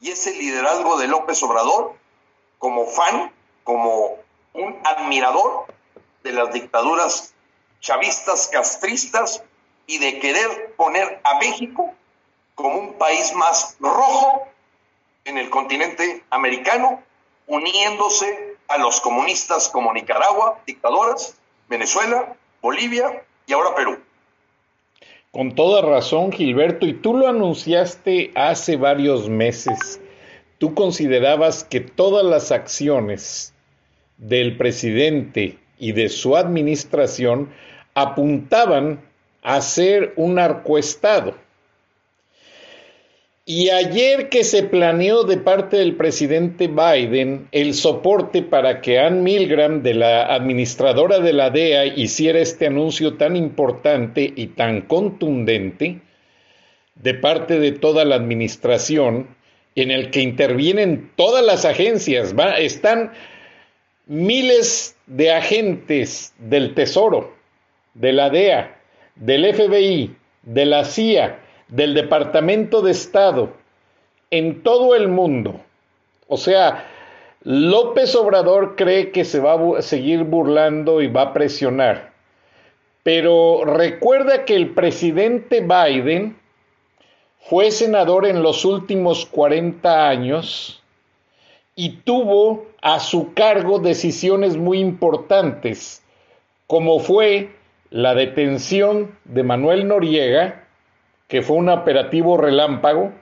[0.00, 1.96] Y es el liderazgo de López Obrador
[2.58, 3.32] como fan,
[3.64, 4.16] como
[4.52, 5.66] un admirador
[6.22, 7.34] de las dictaduras
[7.80, 9.42] chavistas, castristas
[9.86, 11.94] y de querer poner a México
[12.54, 14.46] como un país más rojo
[15.24, 17.02] en el continente americano,
[17.46, 21.36] uniéndose a los comunistas como Nicaragua, dictadoras,
[21.68, 23.98] Venezuela, Bolivia y ahora Perú.
[25.30, 30.00] Con toda razón, Gilberto, y tú lo anunciaste hace varios meses.
[30.58, 33.54] Tú considerabas que todas las acciones
[34.16, 37.52] del presidente y de su administración
[38.02, 39.00] apuntaban
[39.42, 41.34] a ser un narcoestado.
[43.44, 49.22] Y ayer que se planeó de parte del presidente Biden el soporte para que Ann
[49.22, 56.02] Milgram, de la administradora de la DEA, hiciera este anuncio tan importante y tan contundente
[56.96, 59.28] de parte de toda la administración,
[59.76, 63.12] en el que intervienen todas las agencias, están
[64.06, 67.37] miles de agentes del Tesoro,
[67.98, 68.76] de la DEA,
[69.16, 73.52] del FBI, de la CIA, del Departamento de Estado,
[74.30, 75.60] en todo el mundo.
[76.28, 76.86] O sea,
[77.42, 82.12] López Obrador cree que se va a seguir burlando y va a presionar.
[83.02, 86.36] Pero recuerda que el presidente Biden
[87.40, 90.82] fue senador en los últimos 40 años
[91.74, 96.02] y tuvo a su cargo decisiones muy importantes,
[96.66, 97.57] como fue
[97.90, 100.64] la detención de Manuel Noriega,
[101.26, 103.12] que fue un operativo relámpago,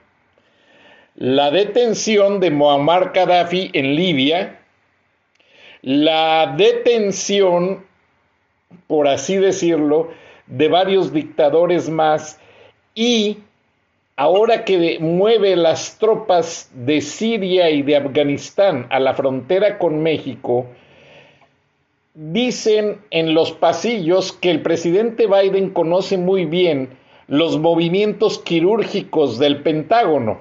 [1.15, 4.59] la detención de Muammar Gaddafi en Libia,
[5.81, 7.85] la detención,
[8.87, 10.11] por así decirlo,
[10.47, 12.39] de varios dictadores más
[12.93, 13.39] y
[14.15, 20.67] ahora que mueve las tropas de Siria y de Afganistán a la frontera con México,
[22.17, 29.61] dicen en los pasillos que el presidente Biden conoce muy bien los movimientos quirúrgicos del
[29.63, 30.39] Pentágono.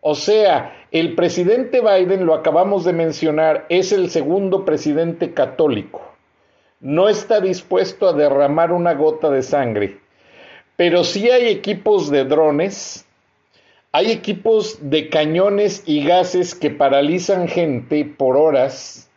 [0.00, 6.02] O sea, el presidente Biden, lo acabamos de mencionar, es el segundo presidente católico.
[6.80, 10.02] No está dispuesto a derramar una gota de sangre
[10.76, 13.06] pero sí hay equipos de drones,
[13.92, 19.08] hay equipos de cañones y gases que paralizan gente por horas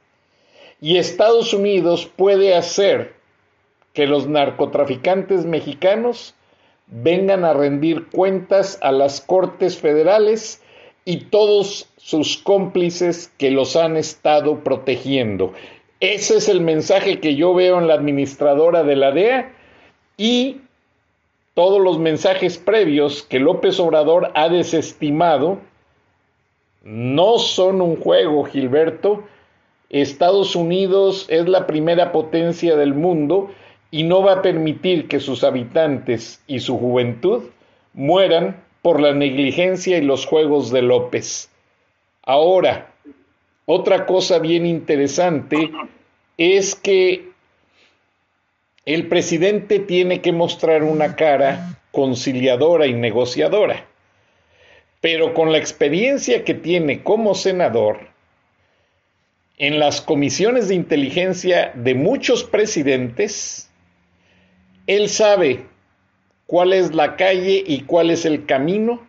[0.81, 3.13] y Estados Unidos puede hacer
[3.93, 6.35] que los narcotraficantes mexicanos
[6.87, 10.61] vengan a rendir cuentas a las cortes federales
[11.05, 15.53] y todos sus cómplices que los han estado protegiendo.
[15.99, 19.53] Ese es el mensaje que yo veo en la administradora de la DEA
[20.17, 20.61] y
[21.53, 25.59] todos los mensajes previos que López Obrador ha desestimado
[26.83, 29.23] no son un juego, Gilberto.
[29.89, 33.51] Estados Unidos es la primera potencia del mundo
[33.91, 37.43] y no va a permitir que sus habitantes y su juventud
[37.93, 41.49] mueran por la negligencia y los juegos de López.
[42.23, 42.91] Ahora,
[43.65, 45.71] otra cosa bien interesante
[46.37, 47.29] es que
[48.85, 53.85] el presidente tiene que mostrar una cara conciliadora y negociadora.
[55.01, 58.14] Pero con la experiencia que tiene como senador,
[59.57, 63.69] en las comisiones de inteligencia de muchos presidentes,
[64.87, 65.65] él sabe
[66.45, 69.07] cuál es la calle y cuál es el camino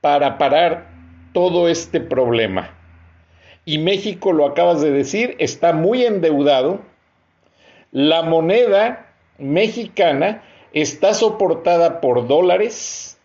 [0.00, 0.88] para parar
[1.32, 2.76] todo este problema.
[3.64, 6.82] Y México, lo acabas de decir, está muy endeudado
[7.94, 9.06] la moneda
[9.38, 13.20] mexicana está soportada por dólares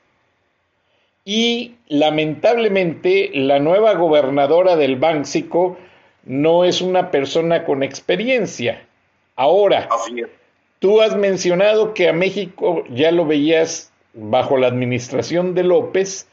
[1.26, 5.80] y lamentablemente la nueva gobernadora del Bánxico
[6.30, 8.86] no es una persona con experiencia.
[9.36, 9.90] Ahora,
[10.78, 16.28] tú has mencionado que a México ya lo veías bajo la administración de López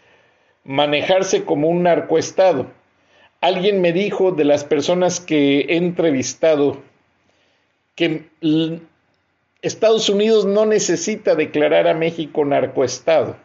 [0.65, 2.67] manejarse como un narcoestado.
[3.41, 6.77] Alguien me dijo de las personas que he entrevistado
[7.95, 8.27] que
[9.63, 13.37] Estados Unidos no necesita declarar a México narcoestado.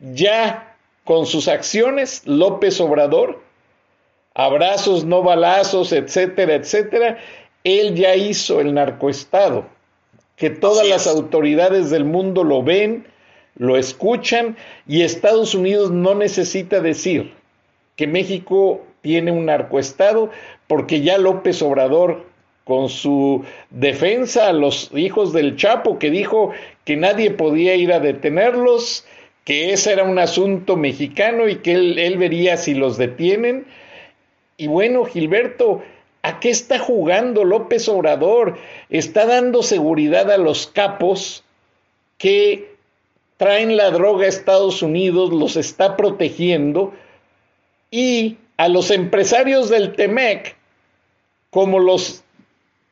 [0.00, 3.46] Ya con sus acciones, López Obrador,
[4.38, 7.18] abrazos, no balazos, etcétera, etcétera,
[7.64, 9.66] él ya hizo el narcoestado,
[10.36, 13.04] que todas las autoridades del mundo lo ven,
[13.56, 17.34] lo escuchan y Estados Unidos no necesita decir
[17.96, 20.30] que México tiene un narcoestado,
[20.68, 22.24] porque ya López Obrador,
[22.62, 26.52] con su defensa a los hijos del Chapo, que dijo
[26.84, 29.04] que nadie podía ir a detenerlos,
[29.44, 33.66] que ese era un asunto mexicano y que él, él vería si los detienen.
[34.60, 35.82] Y bueno, Gilberto,
[36.22, 38.58] ¿a qué está jugando López Obrador?
[38.90, 41.44] Está dando seguridad a los capos
[42.18, 42.74] que
[43.36, 46.92] traen la droga a Estados Unidos, los está protegiendo
[47.92, 50.56] y a los empresarios del TEMEC,
[51.50, 52.24] como los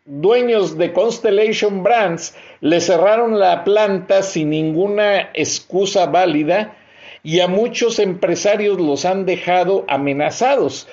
[0.05, 6.77] dueños de Constellation Brands, le cerraron la planta sin ninguna excusa válida
[7.25, 10.87] y a muchos empresarios los han dejado amenazados.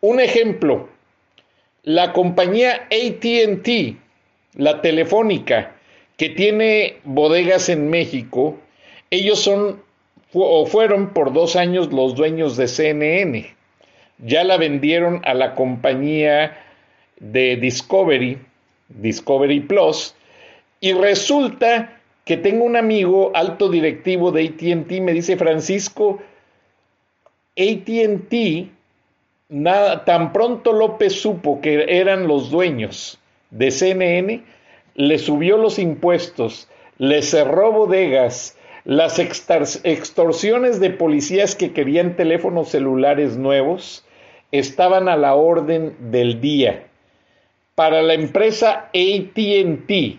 [0.00, 0.88] Un ejemplo,
[1.82, 3.96] la compañía ATT,
[4.54, 5.74] la telefónica,
[6.16, 8.56] que tiene bodegas en México,
[9.10, 9.82] ellos son
[10.34, 13.54] o fueron por dos años los dueños de CNN.
[14.18, 16.56] Ya la vendieron a la compañía
[17.18, 18.38] de Discovery,
[18.88, 20.14] Discovery Plus,
[20.80, 26.20] y resulta que tengo un amigo alto directivo de ATT, me dice Francisco,
[27.56, 28.68] ATT,
[29.48, 33.18] tan pronto López supo que eran los dueños
[33.50, 34.42] de CNN,
[34.94, 36.68] le subió los impuestos,
[36.98, 44.04] le cerró bodegas, las extorsiones de policías que querían teléfonos celulares nuevos
[44.52, 46.86] estaban a la orden del día.
[47.74, 50.18] Para la empresa ATT,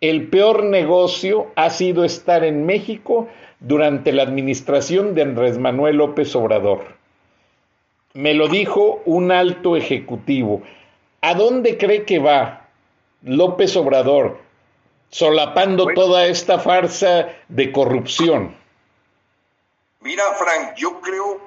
[0.00, 3.28] el peor negocio ha sido estar en México
[3.60, 6.93] durante la administración de Andrés Manuel López Obrador.
[8.14, 10.62] Me lo dijo un alto ejecutivo.
[11.20, 12.68] ¿A dónde cree que va
[13.22, 14.38] López Obrador
[15.10, 18.56] solapando toda esta farsa de corrupción?
[19.98, 21.40] Mira, Frank, yo creo,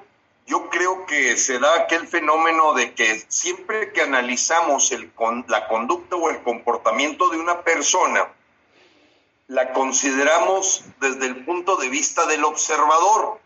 [0.46, 5.10] yo creo que se da aquel fenómeno de que siempre que analizamos el,
[5.48, 8.28] la conducta o el comportamiento de una persona,
[9.46, 13.38] la consideramos desde el punto de vista del observador,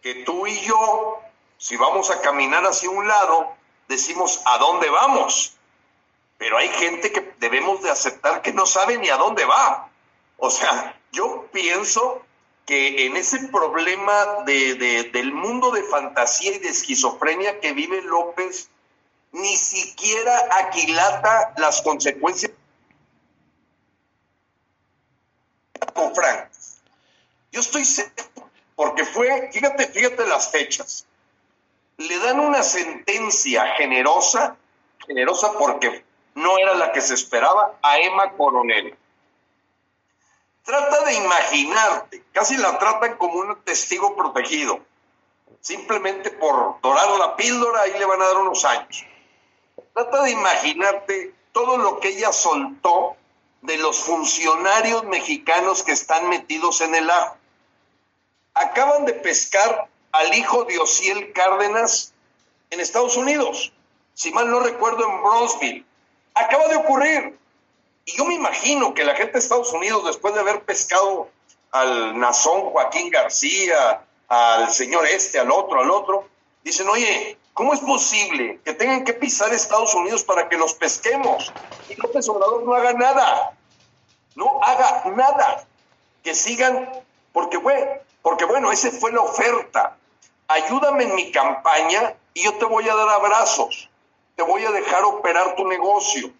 [0.00, 1.20] que tú y yo,
[1.58, 3.52] si vamos a caminar hacia un lado,
[3.88, 5.58] decimos, ¿a dónde vamos?
[6.38, 9.90] pero hay gente que debemos de aceptar que no sabe ni a dónde va.
[10.36, 12.22] O sea, yo pienso
[12.64, 18.70] que en ese problema de, del mundo de fantasía y de esquizofrenia que vive López,
[19.32, 22.52] ni siquiera aquilata las consecuencias
[25.92, 26.50] con Frank.
[27.50, 27.84] Yo estoy
[28.76, 31.07] porque fue, fíjate, fíjate las fechas.
[31.98, 34.56] Le dan una sentencia generosa,
[35.06, 38.96] generosa porque no era la que se esperaba a Emma Coronel.
[40.62, 44.80] Trata de imaginarte, casi la tratan como un testigo protegido.
[45.60, 49.04] Simplemente por dorar la píldora, ahí le van a dar unos años.
[49.92, 53.16] Trata de imaginarte todo lo que ella soltó
[53.62, 57.36] de los funcionarios mexicanos que están metidos en el ajo.
[58.54, 62.12] Acaban de pescar al hijo de Ociel Cárdenas
[62.70, 63.72] en Estados Unidos,
[64.14, 65.84] si mal no recuerdo en Bronzeville.
[66.34, 67.38] Acaba de ocurrir.
[68.04, 71.28] Y yo me imagino que la gente de Estados Unidos, después de haber pescado
[71.70, 76.28] al nazón Joaquín García, al señor este, al otro, al otro,
[76.64, 81.52] dicen, oye, ¿cómo es posible que tengan que pisar Estados Unidos para que los pesquemos?
[81.88, 83.56] Y López Obrador no haga nada.
[84.36, 85.66] No haga nada.
[86.22, 86.90] Que sigan,
[87.32, 87.86] porque, bueno,
[88.28, 89.96] porque bueno, esa fue la oferta.
[90.48, 93.88] Ayúdame en mi campaña y yo te voy a dar abrazos
[94.38, 96.30] te voy a dejar operar tu negocio.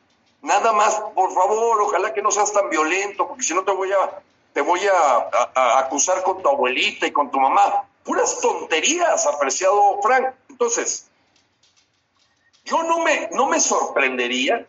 [0.40, 3.90] Nada más, por favor, ojalá que no seas tan violento, porque si no te voy
[3.90, 4.22] a,
[4.52, 7.88] te voy a, acusar con tu abuelita y con tu mamá.
[8.04, 10.28] Puras tonterías, apreciado Frank.
[10.48, 11.08] Entonces,
[12.64, 14.64] yo no me, no me sorprendería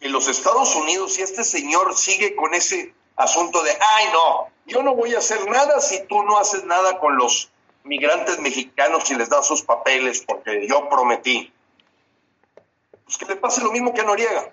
[0.00, 4.82] que los Estados Unidos, si este señor sigue con ese asunto de, ay, no, yo
[4.82, 7.50] no voy a hacer nada si tú no haces nada con los
[7.84, 11.52] migrantes mexicanos y les das sus papeles, porque yo prometí.
[13.04, 14.52] Pues que le pase lo mismo que a Noriega.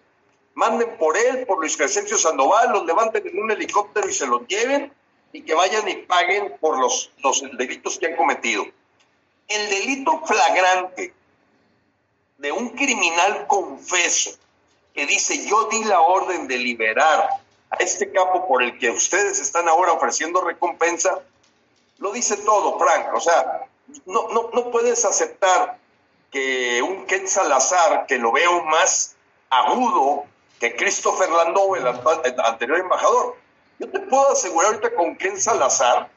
[0.55, 4.47] Manden por él, por Luis Crescencio Sandoval, los levanten en un helicóptero y se los
[4.47, 4.91] lleven
[5.31, 8.65] y que vayan y paguen por los, los delitos que han cometido.
[9.47, 11.13] El delito flagrante
[12.37, 14.31] de un criminal confeso
[14.93, 17.29] que dice yo di la orden de liberar
[17.69, 21.19] a este capo por el que ustedes están ahora ofreciendo recompensa,
[21.99, 23.13] lo dice todo, Frank.
[23.13, 23.67] O sea,
[24.05, 25.77] no, no, no puedes aceptar
[26.31, 29.15] que un Ken Salazar, que lo veo más
[29.49, 30.25] agudo
[30.59, 33.37] que Christopher Landau, el, anterior embajador.
[33.79, 36.09] Yo te puedo asegurar ahorita con Ken Salazar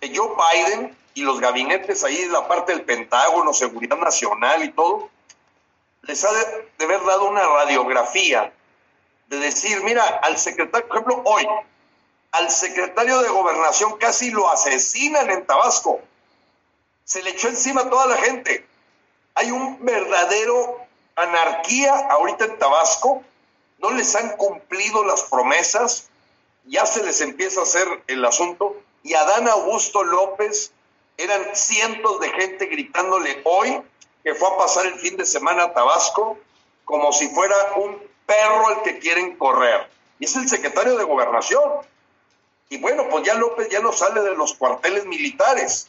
[0.00, 4.72] que Joe Biden y los gabinetes ahí de la parte del Pentágono, Seguridad Nacional y
[4.72, 5.10] todo,
[6.02, 8.52] les ha de haber dado una radiografía
[9.34, 11.46] de decir, mira, al secretario, por ejemplo, hoy,
[12.32, 16.00] al secretario de Gobernación casi lo asesinan en Tabasco.
[17.04, 18.66] Se le echó encima a toda la gente.
[19.34, 20.80] Hay un verdadero
[21.16, 23.22] anarquía ahorita en Tabasco.
[23.78, 26.08] No les han cumplido las promesas.
[26.64, 28.76] Ya se les empieza a hacer el asunto.
[29.02, 30.72] Y Adán Augusto López
[31.16, 33.82] eran cientos de gente gritándole hoy
[34.24, 36.38] que fue a pasar el fin de semana a Tabasco
[36.84, 39.88] como si fuera un perro al que quieren correr.
[40.18, 41.62] Y es el secretario de gobernación.
[42.68, 45.88] Y bueno, pues ya López ya no sale de los cuarteles militares.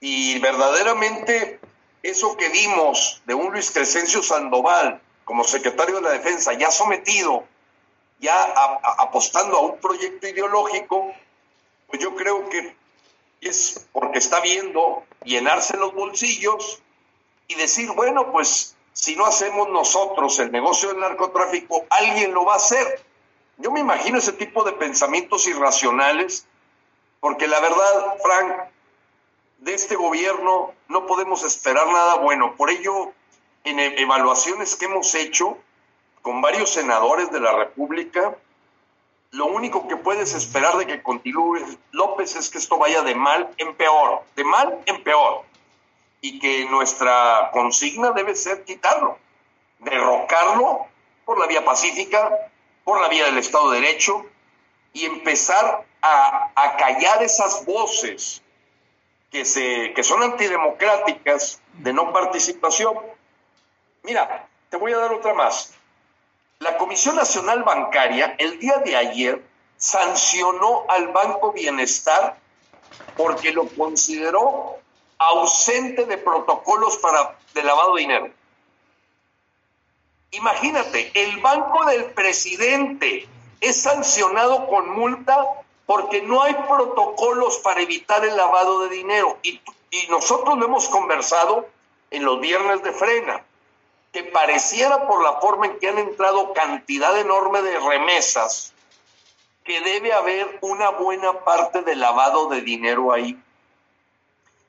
[0.00, 1.60] Y verdaderamente
[2.02, 7.44] eso que vimos de un Luis Crescencio Sandoval como secretario de la defensa, ya sometido,
[8.18, 8.54] ya
[8.98, 11.12] apostando a un proyecto ideológico,
[11.86, 12.74] pues yo creo que
[13.40, 16.80] es porque está viendo llenarse los bolsillos
[17.46, 22.54] y decir, bueno, pues si no hacemos nosotros el negocio del narcotráfico, alguien lo va
[22.54, 23.00] a hacer.
[23.56, 26.48] Yo me imagino ese tipo de pensamientos irracionales,
[27.20, 28.52] porque la verdad, Frank,
[29.58, 32.56] de este gobierno no podemos esperar nada bueno.
[32.56, 33.12] Por ello,
[33.62, 35.56] en e-, evaluaciones que hemos hecho
[36.20, 38.36] con varios senadores de la República,
[39.30, 41.60] lo único que puedes esperar de que continúe
[41.92, 45.47] López es que esto vaya de mal en peor, de mal en peor
[46.20, 49.18] y que nuestra consigna debe ser quitarlo,
[49.78, 50.86] derrocarlo
[51.24, 52.30] por la vía pacífica,
[52.84, 54.26] por la vía del Estado de Derecho
[54.92, 58.42] y empezar a, a callar esas voces
[59.30, 62.96] que, se, que son antidemocráticas de no participación.
[64.02, 65.74] Mira, te voy a dar otra más.
[66.60, 69.44] La Comisión Nacional Bancaria el día de ayer
[69.76, 72.36] sancionó al Banco Bienestar
[73.16, 74.78] porque lo consideró
[75.18, 78.30] ausente de protocolos para de lavado de dinero.
[80.30, 83.28] Imagínate, el banco del presidente
[83.60, 85.44] es sancionado con multa
[85.86, 89.38] porque no hay protocolos para evitar el lavado de dinero.
[89.42, 89.60] Y,
[89.90, 91.66] y nosotros lo hemos conversado
[92.10, 93.42] en los viernes de frena,
[94.12, 98.74] que pareciera por la forma en que han entrado cantidad enorme de remesas,
[99.64, 103.38] que debe haber una buena parte de lavado de dinero ahí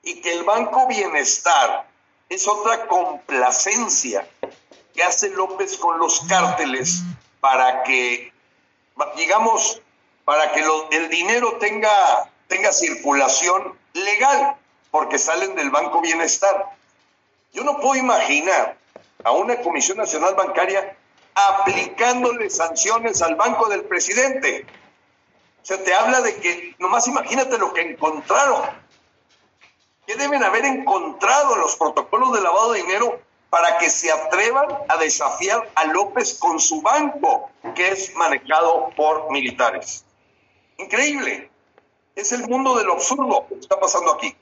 [0.02, 1.86] y que el Banco Bienestar
[2.28, 4.26] es otra complacencia
[4.94, 7.02] que hace López con los cárteles
[7.40, 8.32] para que,
[9.16, 9.80] digamos,
[10.24, 14.56] para que el dinero tenga, tenga circulación legal,
[14.90, 16.66] porque salen del Banco Bienestar.
[17.52, 18.76] Yo no puedo imaginar
[19.24, 20.96] a una Comisión Nacional Bancaria
[21.34, 24.66] aplicándole sanciones al banco del presidente.
[25.62, 28.62] O sea, te habla de que, nomás imagínate lo que encontraron
[30.10, 34.96] ¿Qué deben haber encontrado los protocolos de lavado de dinero para que se atrevan a
[34.96, 40.04] desafiar a López con su banco, que es manejado por militares?
[40.78, 41.48] Increíble.
[42.16, 44.34] Es el mundo del absurdo que está pasando aquí.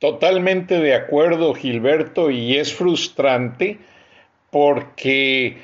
[0.00, 3.78] Totalmente de acuerdo, Gilberto, y es frustrante
[4.50, 5.62] porque,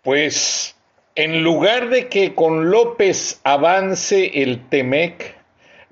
[0.00, 0.74] pues,
[1.14, 5.41] en lugar de que con López avance el TEMEC,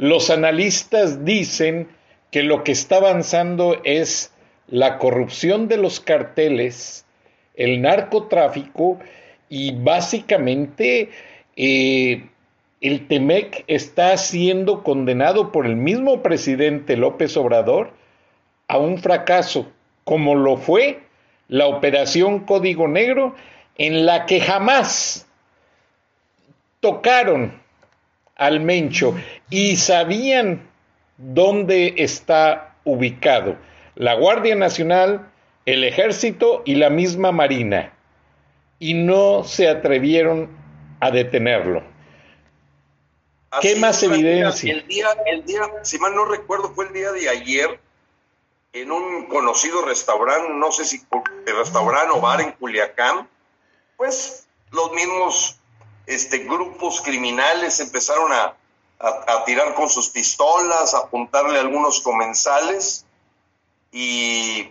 [0.00, 1.86] los analistas dicen
[2.30, 4.32] que lo que está avanzando es
[4.66, 7.04] la corrupción de los carteles,
[7.54, 8.98] el narcotráfico
[9.50, 11.10] y básicamente
[11.54, 12.30] eh,
[12.80, 17.92] el TEMEC está siendo condenado por el mismo presidente López Obrador
[18.68, 19.70] a un fracaso,
[20.04, 21.00] como lo fue
[21.48, 23.34] la operación Código Negro,
[23.76, 25.28] en la que jamás
[26.80, 27.60] tocaron
[28.36, 29.14] al Mencho
[29.50, 30.68] y sabían
[31.18, 33.56] dónde está ubicado
[34.00, 35.30] la Guardia Nacional,
[35.66, 37.92] el Ejército y la misma Marina,
[38.78, 40.48] y no se atrevieron
[41.00, 41.82] a detenerlo.
[43.60, 44.72] ¿Qué más evidencia?
[44.72, 47.78] El día, el día, si mal no recuerdo, fue el día de ayer,
[48.72, 51.02] en un conocido restaurante, no sé si
[51.44, 53.28] restaurante o bar en Culiacán,
[53.98, 55.58] pues los mismos
[56.06, 58.56] este, grupos criminales empezaron a,
[59.00, 63.06] a, tirar con sus pistolas, a apuntarle a algunos comensales
[63.90, 64.70] y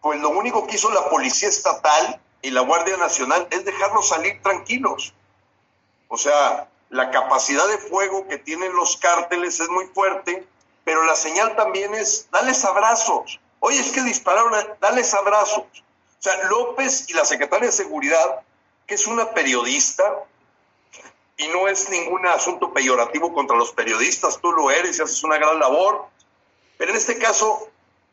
[0.00, 4.42] pues lo único que hizo la Policía Estatal y la Guardia Nacional es dejarlos salir
[4.42, 5.14] tranquilos.
[6.08, 10.46] O sea, la capacidad de fuego que tienen los cárteles es muy fuerte,
[10.84, 13.40] pero la señal también es, dales abrazos.
[13.60, 15.64] Oye, es que dispararon, dales abrazos.
[15.64, 18.42] O sea, López y la secretaria de Seguridad,
[18.86, 20.04] que es una periodista,
[21.36, 25.38] y no es ningún asunto peyorativo contra los periodistas, tú lo eres y haces una
[25.38, 26.06] gran labor,
[26.78, 27.68] Pero en este caso,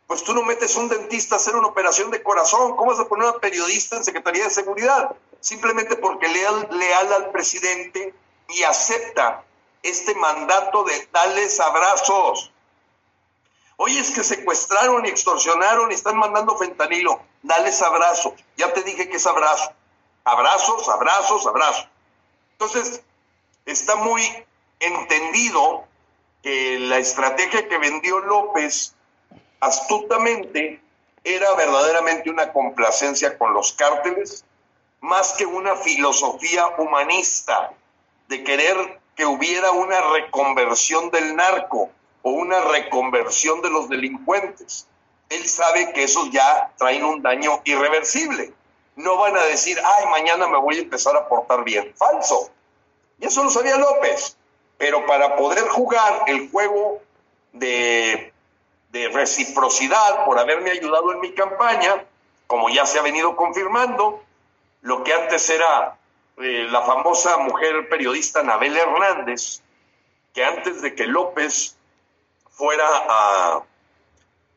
[0.05, 2.75] pues tú no metes un dentista a hacer una operación de corazón.
[2.75, 5.15] ¿Cómo vas a poner una periodista en Secretaría de Seguridad?
[5.39, 8.13] Simplemente porque leal, leal al presidente
[8.49, 9.43] y acepta
[9.81, 12.51] este mandato de darles abrazos.
[13.77, 17.21] Oye, es que secuestraron y extorsionaron y están mandando fentanilo.
[17.41, 18.33] Dales abrazos.
[18.57, 19.71] Ya te dije que es abrazo.
[20.25, 21.87] Abrazos, abrazos, abrazos.
[22.53, 23.01] Entonces,
[23.71, 24.23] está muy
[24.79, 25.85] entendido
[26.41, 28.95] que la estrategia que vendió López
[29.59, 30.81] astutamente
[31.23, 34.45] era verdaderamente una complacencia con los cárteles,
[35.01, 37.71] más que una filosofía humanista
[38.27, 41.89] de querer que hubiera una reconversión del narco
[42.21, 44.87] o una reconversión de los delincuentes.
[45.29, 48.53] Él sabe que esos ya traen un daño irreversible.
[48.95, 51.93] No van a decir, ay, mañana me voy a empezar a portar bien.
[51.95, 52.51] Falso.
[53.19, 54.37] Y eso lo sabía López.
[54.77, 57.01] Pero para poder jugar el juego
[57.53, 58.33] de,
[58.91, 62.05] reciprocidad por haberme ayudado en mi campaña,
[62.47, 64.23] como ya se ha venido confirmando,
[64.81, 65.97] lo que antes era
[66.37, 69.61] eh, la famosa mujer periodista Anabel Hernández,
[70.33, 71.75] que antes de que López
[72.49, 73.63] fuera a,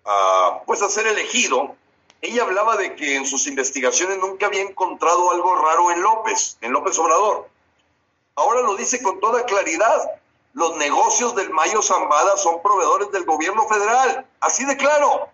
[0.05, 1.75] a, pues a ser elegido,
[2.21, 6.73] ella hablaba de que en sus investigaciones nunca había encontrado algo raro en López, en
[6.73, 7.49] López Obrador.
[8.35, 10.11] Ahora lo dice con toda claridad.
[10.55, 14.27] Los negocios del Mayo Zambada son proveedores del gobierno federal.
[14.41, 15.29] Así de claro.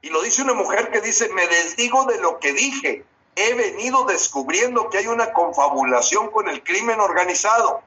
[0.00, 3.04] Y lo dice una mujer que dice, me desdigo de lo que dije.
[3.36, 7.82] He venido descubriendo que hay una confabulación con el crimen organizado.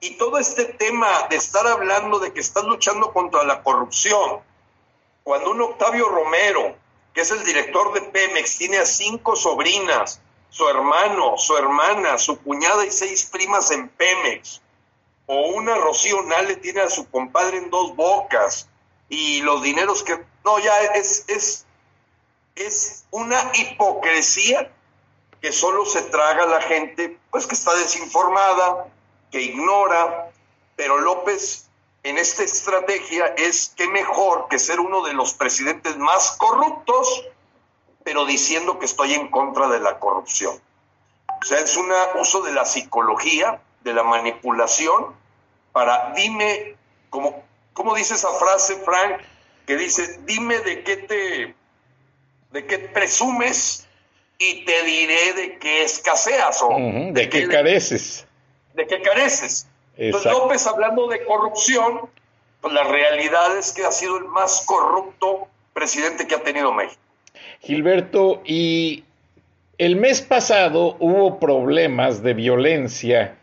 [0.00, 4.40] Y todo este tema de estar hablando de que estás luchando contra la corrupción,
[5.22, 6.74] cuando un Octavio Romero,
[7.14, 10.20] que es el director de Pemex, tiene a cinco sobrinas,
[10.52, 14.60] su hermano, su hermana, su cuñada y seis primas en Pemex.
[15.24, 18.68] O una Rocío Nale tiene a su compadre en dos bocas.
[19.08, 20.22] Y los dineros que...
[20.44, 21.64] No, ya es, es,
[22.54, 24.70] es una hipocresía
[25.40, 28.92] que solo se traga la gente, pues que está desinformada,
[29.30, 30.32] que ignora.
[30.76, 31.70] Pero López
[32.02, 37.24] en esta estrategia es que mejor que ser uno de los presidentes más corruptos
[38.04, 40.54] pero diciendo que estoy en contra de la corrupción.
[41.40, 41.90] O sea, es un
[42.20, 45.14] uso de la psicología, de la manipulación,
[45.72, 46.76] para dime,
[47.10, 47.42] como,
[47.72, 49.20] ¿cómo dice esa frase, Frank?
[49.66, 51.54] Que dice, dime de qué te,
[52.52, 53.88] de qué presumes
[54.38, 56.70] y te diré de qué escaseas o
[57.12, 58.26] de, qué, careces.
[58.74, 59.66] De, qué careces.
[59.96, 62.10] Entonces López hablando de corrupción,
[62.60, 67.00] pues la realidad es que ha sido el más corrupto presidente que ha tenido México.
[67.62, 69.04] Gilberto, y
[69.78, 73.36] el mes pasado hubo problemas de violencia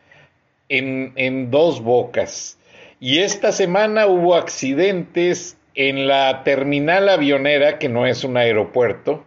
[0.67, 2.57] en, en dos bocas.
[2.99, 9.24] Y esta semana hubo accidentes en la terminal avionera, que no es un aeropuerto,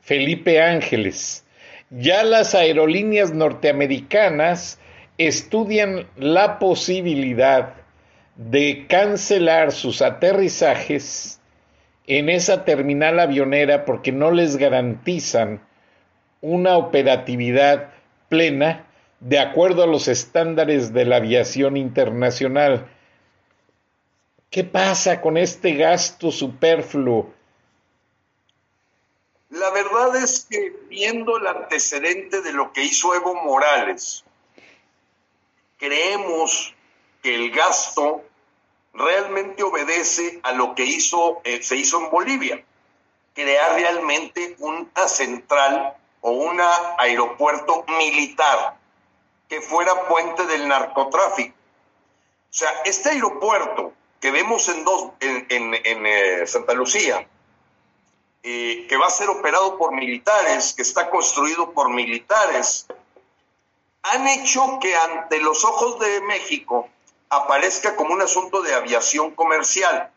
[0.00, 1.44] Felipe Ángeles.
[1.90, 4.80] Ya las aerolíneas norteamericanas
[5.16, 7.74] estudian la posibilidad
[8.34, 11.40] de cancelar sus aterrizajes
[12.06, 15.66] en esa terminal avionera porque no les garantizan
[16.40, 17.94] una operatividad
[18.28, 18.86] plena
[19.20, 22.90] de acuerdo a los estándares de la aviación internacional.
[24.50, 27.32] ¿Qué pasa con este gasto superfluo?
[29.48, 34.24] La verdad es que viendo el antecedente de lo que hizo Evo Morales,
[35.78, 36.74] creemos
[37.22, 38.22] que el gasto
[38.94, 42.64] realmente obedece a lo que hizo, eh, se hizo en Bolivia,
[43.34, 46.60] crear realmente una central o un
[46.98, 48.76] aeropuerto militar
[49.48, 51.54] que fuera puente del narcotráfico.
[52.50, 55.74] O sea, este aeropuerto que vemos en, dos, en,
[56.06, 57.28] eh, Santa Lucía,
[58.42, 62.86] eh, que va a ser operado por militares, que está construido por militares,
[64.02, 66.88] han hecho que ante los ojos de México
[67.36, 70.10] aparezca como un asunto de aviación comercial.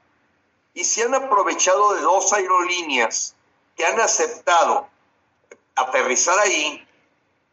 [0.74, 3.36] Y se han aprovechado de dos aerolíneas
[3.76, 4.88] que han aceptado
[5.76, 6.86] aterrizar ahí,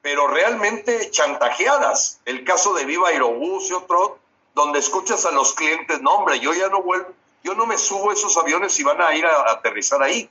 [0.02, 2.20] pero realmente chantajeadas.
[2.24, 4.18] El caso de Viva Aerobús y otro,
[4.54, 7.08] donde escuchas a los clientes, no hombre, yo ya no vuelvo,
[7.42, 10.28] yo no me subo esos aviones si van a ir a, aterrizar ahí.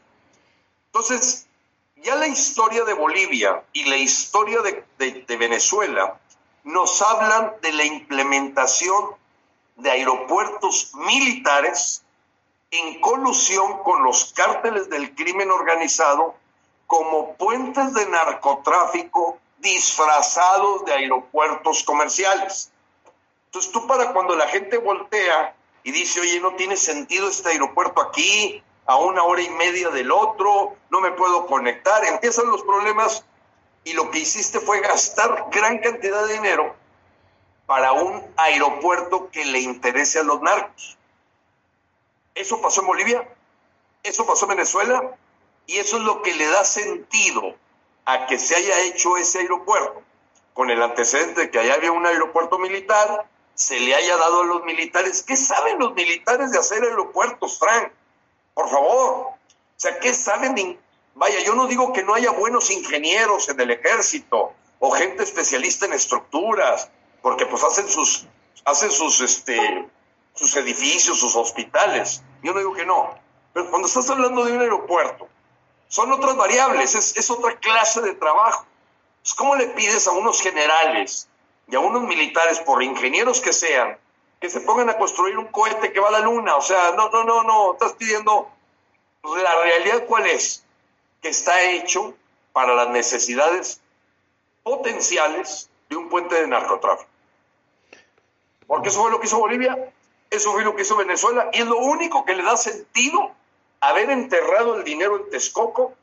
[0.88, 1.48] Entonces,
[1.98, 6.20] ya la historia de Bolivia y la historia de Venezuela
[6.64, 9.16] nos hablan de la implementación
[9.76, 12.04] de aeropuertos militares
[12.72, 16.36] en colusión con los cárteles del crimen organizado
[16.88, 22.72] como puentes de narcotráfico disfrazados de aeropuertos comerciales.
[23.46, 28.02] Entonces tú para cuando la gente voltea y dice, oye, no tiene sentido este aeropuerto
[28.02, 33.24] aquí, a una hora y media del otro, no me puedo conectar, empiezan los problemas
[33.84, 36.76] y lo que hiciste fue gastar gran cantidad de dinero
[37.74, 40.96] para un aeropuerto que le interese a los narcos.
[42.36, 43.28] Eso pasó en Bolivia,
[44.04, 45.18] eso pasó en Venezuela
[45.66, 47.56] y eso es lo que le da sentido
[48.06, 50.04] a que se haya hecho ese aeropuerto,
[50.54, 54.46] con el antecedente de que allá había un aeropuerto militar, se le haya dado a
[54.46, 55.24] los militares.
[55.24, 57.92] ¿Qué saben los militares de hacer aeropuertos, Frank?
[58.54, 59.30] Por favor.
[59.30, 59.38] O
[59.78, 60.80] sea, ¿qué saben.
[61.16, 65.88] Vaya, yo no digo que no haya buenos ingenieros en el ejército o gente especialista
[65.88, 66.92] en estructuras,
[67.24, 68.28] porque pues hacen sus,
[68.66, 69.88] hacen sus, este,
[70.36, 72.22] sus edificios, sus hospitales.
[72.44, 73.18] Yo no digo que no.
[73.54, 75.30] Pero cuando estás hablando de un aeropuerto,
[75.88, 78.66] son otras variables, es, es otra clase de trabajo.
[79.38, 81.30] ¿Cómo le pides a unos generales
[81.68, 83.98] y a unos militares, por ingenieros que sean,
[84.42, 86.58] que se pongan a construir un cohete que va a la luna?
[86.58, 88.50] O sea, no, no, no, no, estás pidiendo
[89.24, 90.66] la realidad cuál es,
[91.22, 92.14] que está hecho
[92.52, 93.80] para las necesidades
[94.62, 97.13] potenciales de un puente de narcotráfico.
[98.68, 99.92] Porque eso fue lo que hizo Bolivia,
[100.30, 103.32] eso fue lo que hizo Venezuela, y es lo único que le da sentido
[103.80, 105.94] haber enterrado el dinero en Texcoco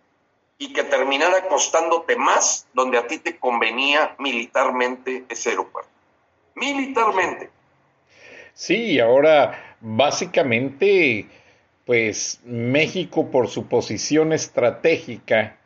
[0.59, 5.91] y que terminara costándote más donde a ti te convenía militarmente ese aeropuerto.
[6.55, 7.51] Militarmente.
[8.53, 11.27] Sí, ahora básicamente,
[11.87, 15.57] pues México por su posición estratégica,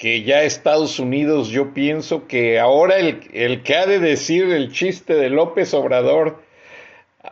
[0.00, 4.72] que ya Estados Unidos, yo pienso que ahora el, el que ha de decir el
[4.72, 6.42] chiste de López Obrador,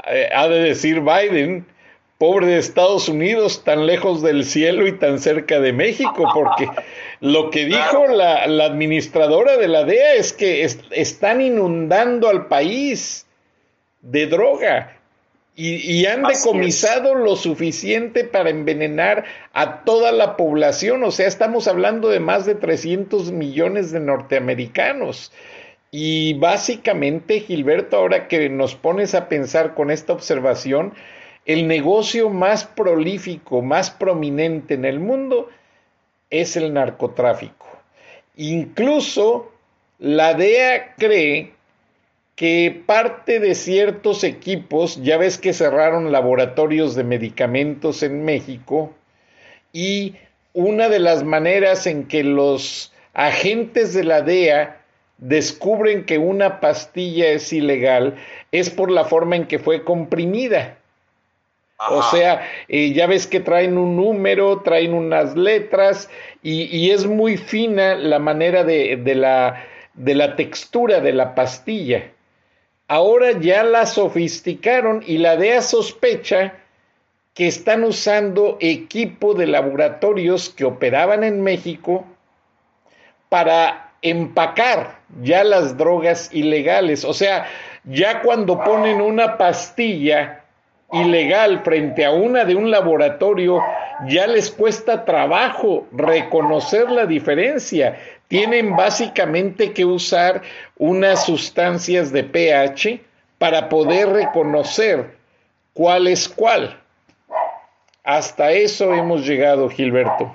[0.06, 1.64] eh, ha de decir Biden,
[2.18, 6.68] pobre de Estados Unidos, tan lejos del cielo y tan cerca de México, porque
[7.20, 13.26] lo que dijo la, administradora de la DEA es que están inundando al país
[14.02, 14.97] de droga
[15.61, 22.11] y, han decomisado lo suficiente para envenenar a toda la población, o sea, estamos hablando
[22.11, 25.32] de más de 300 millones de norteamericanos.
[25.90, 30.94] Y básicamente, Gilberto, ahora que nos pones a pensar con esta observación,
[31.44, 35.48] el negocio más prolífico, más prominente en el mundo
[36.30, 37.66] es el narcotráfico.
[38.36, 39.50] Incluso
[39.98, 41.57] la DEA cree
[42.39, 48.95] que parte de ciertos equipos, ya ves que cerraron laboratorios de medicamentos en México,
[49.72, 50.14] y
[50.53, 54.80] una de las maneras en que los agentes de la DEA
[55.18, 58.14] descubren que una pastilla es ilegal
[58.53, 60.78] es por la forma en que fue comprimida.
[61.91, 66.09] O sea, eh, ya ves que traen un número, traen unas letras
[66.45, 69.64] y, es muy fina la manera de, de, la,
[69.95, 72.12] de la textura de la pastilla.
[72.89, 76.55] Ahora ya la sofisticaron y la DEA sospecha
[77.34, 82.05] que están usando equipo de laboratorios que operaban en México
[83.28, 87.05] para empacar ya las drogas ilegales.
[87.05, 87.47] O sea,
[87.84, 90.45] ya cuando ponen una pastilla
[90.93, 93.61] ilegal frente a una de un laboratorio,
[94.07, 97.99] ya les cuesta trabajo reconocer la diferencia.
[98.28, 100.42] Tienen básicamente que usar
[100.76, 103.02] unas sustancias de pH
[103.38, 105.16] para poder reconocer
[105.72, 106.82] cuál es cuál.
[108.04, 110.34] Hasta eso hemos llegado, Gilberto.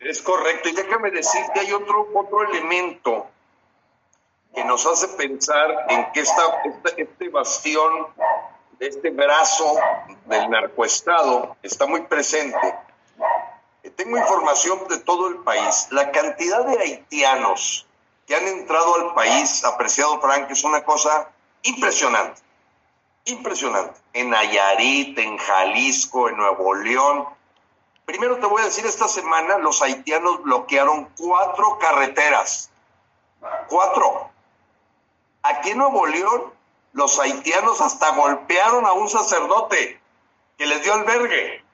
[0.00, 0.68] Es correcto.
[0.68, 3.26] Y déjame decir que hay otro, otro elemento
[4.54, 6.42] que nos hace pensar en que esta,
[6.96, 8.06] este bastión
[8.80, 9.76] este brazo
[10.26, 12.74] del narcoestado está muy presente.
[13.90, 15.88] Tengo información de todo el país.
[15.90, 17.86] La cantidad de haitianos
[18.26, 21.30] que han entrado al país, apreciado Frank, es una cosa
[21.62, 22.40] impresionante.
[23.24, 23.98] Impresionante.
[24.12, 27.26] En Nayarit, en Jalisco, en Nuevo León.
[28.04, 32.70] Primero te voy a decir, esta semana los haitianos bloquearon cuatro carreteras.
[33.68, 34.30] Cuatro.
[35.42, 36.52] Aquí en Nuevo León
[36.92, 40.00] los haitianos hasta golpearon a un sacerdote
[40.56, 41.64] que les dio albergue.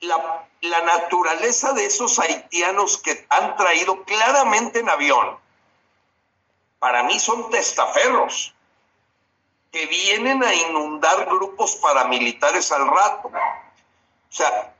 [0.00, 5.38] La, la naturaleza de esos haitianos que han traído claramente en avión,
[6.78, 8.54] para mí son testaferros,
[9.70, 13.28] que vienen a inundar grupos paramilitares al rato.
[13.28, 14.74] O sea,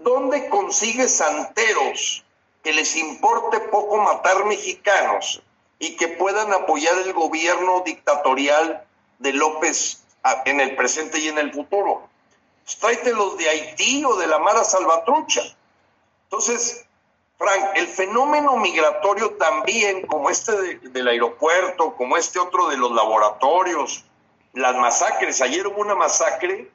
[0.00, 2.24] ¿dónde consigue santeros
[2.64, 5.42] que les importe poco matar mexicanos
[5.78, 8.84] y que puedan apoyar el gobierno dictatorial
[9.18, 10.02] de López
[10.46, 12.08] en el presente y en el futuro.
[12.80, 15.42] Pues los de Haití o de la Mara Salvatrucha.
[16.24, 16.86] Entonces,
[17.36, 24.04] Frank, el fenómeno migratorio también, como este del aeropuerto, como este otro de los laboratorios,
[24.54, 25.40] las masacres.
[25.42, 26.70] Ayer hubo una masacre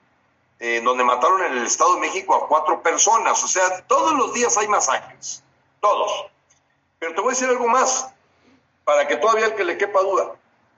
[0.59, 3.43] eh, donde mataron en el Estado de México a cuatro personas.
[3.43, 5.43] O sea, todos los días hay masacres.
[5.79, 6.27] Todos.
[6.99, 8.13] Pero te voy a decir algo más,
[8.83, 10.35] para que todavía el que le quepa duda.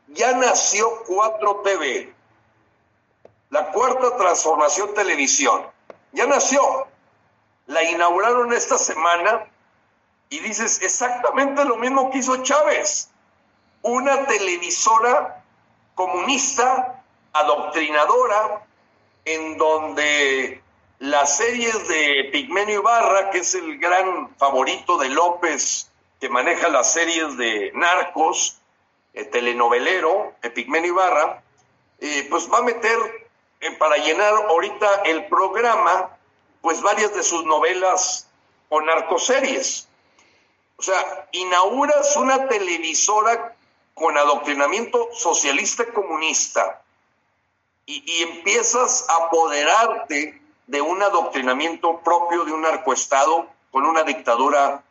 [0.09, 2.13] Ya nació 4TV,
[3.51, 5.61] la cuarta transformación televisión.
[6.13, 6.87] Ya nació.
[7.67, 9.45] La inauguraron esta semana
[10.29, 13.09] y dices exactamente lo mismo que hizo Chávez.
[13.83, 15.43] Una televisora
[15.95, 18.65] comunista, adoctrinadora,
[19.25, 20.63] en donde
[20.99, 26.93] las series de Pigmenio Ibarra, que es el gran favorito de López, que maneja las
[26.93, 28.59] series de narcos,
[29.13, 31.43] eh, telenovelero, Pigmenio Ibarra,
[31.99, 33.20] eh, pues va a meter
[33.61, 36.09] eh, para llenar ahorita el programa,
[36.61, 38.27] pues varias de sus novelas
[38.69, 39.87] o narcoseries.
[40.77, 43.55] O sea, inauguras una televisora
[43.93, 46.81] con adoctrinamiento socialista y comunista
[47.85, 54.83] y, empiezas a apoderarte de un adoctrinamiento propio de un narcoestado con una dictadura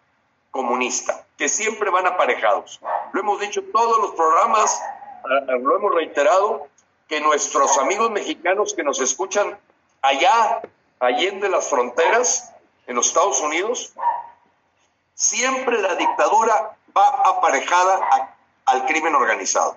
[0.50, 2.80] comunista, que siempre van aparejados.
[3.12, 4.80] Lo hemos dicho en todos los programas,
[5.24, 6.68] ah, lo hemos reiterado,
[7.10, 9.58] que nuestros amigos mexicanos que nos escuchan
[10.00, 10.62] allá,
[11.00, 12.52] allende las fronteras,
[12.86, 13.92] en los Estados Unidos,
[15.12, 19.76] siempre la dictadura va aparejada al crimen organizado.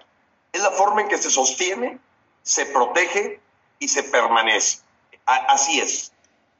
[0.51, 1.99] Es la forma en que se sostiene
[2.43, 3.39] se protege
[3.79, 4.79] y se permanece.
[5.25, 6.11] así es.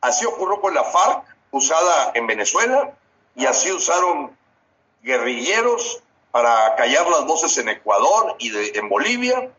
[0.01, 2.93] Así ocurrió con la FARC, usada en Venezuela,
[3.36, 4.36] y así usaron
[5.03, 6.01] guerrilleros
[6.32, 9.51] para callar las voces en Ecuador y en Bolivia,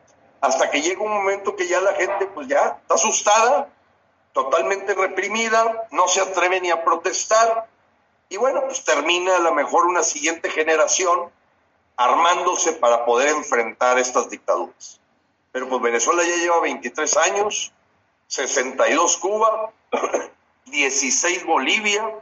[0.44, 3.68] hasta que llega un momento que ya la gente pues ya está asustada,
[4.32, 7.68] totalmente reprimida, no se atreve ni a protestar,
[8.28, 11.30] y bueno, pues termina a lo mejor una siguiente generación
[11.96, 15.00] armándose para poder enfrentar estas dictaduras
[15.54, 17.72] pero pues Venezuela ya lleva 23 años,
[18.26, 19.70] 62 Cuba,
[20.66, 22.12] 16 Bolivia,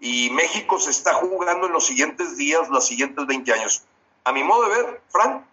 [0.00, 3.84] y México se está jugando en los siguientes días, los siguientes 20 años.
[4.24, 5.44] A mi modo de ver, Frank,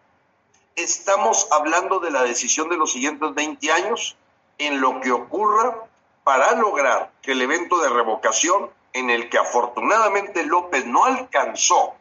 [0.75, 4.15] estamos hablando de la decisión de los siguientes 20 años
[4.57, 5.75] en lo que ocurra
[6.23, 11.93] para lograr que el evento de revocación, en el que afortunadamente López no alcanzó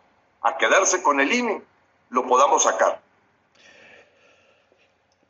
[0.43, 1.63] a quedarse con el INE,
[2.11, 3.01] lo podamos sacar.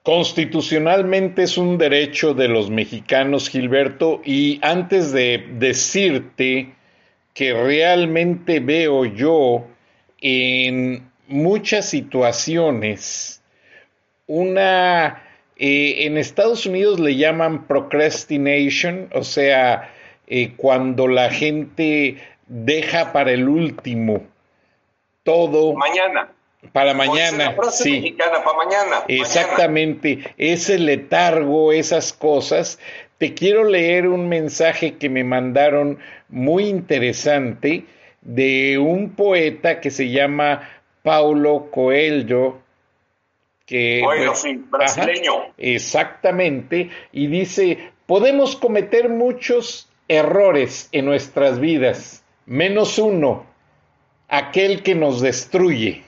[0.02, 6.74] Constitucionalmente es un derecho de los mexicanos, Gilberto, y antes de decirte
[7.34, 9.64] que realmente veo yo
[10.20, 13.42] en muchas situaciones
[14.26, 15.22] una,
[15.56, 19.92] eh, en Estados Unidos le llaman procrastination, o sea,
[20.26, 24.22] eh, cuando la gente deja para el último
[25.24, 25.74] todo.
[25.74, 26.30] Mañana
[26.70, 27.92] para mañana, sí.
[28.00, 29.04] Mexicana, para mañana.
[29.08, 32.78] Exactamente, ese letargo, esas cosas.
[33.18, 37.84] Te quiero leer un mensaje que me mandaron muy interesante
[38.20, 40.68] de un poeta que se llama
[41.02, 42.60] Paulo Coelho,
[43.66, 45.52] que bueno, sí, brasileño.
[45.56, 53.46] exactamente, y dice, podemos cometer muchos errores en nuestras vidas, menos uno,
[54.28, 56.04] aquel que nos destruye.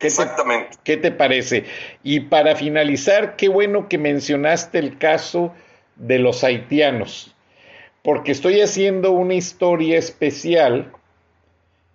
[0.00, 0.76] Exactamente.
[0.84, 1.64] ¿Qué te parece?
[2.04, 5.52] Y para finalizar, qué bueno que mencionaste el caso
[5.96, 7.34] de los haitianos,
[8.02, 10.92] porque estoy haciendo una historia especial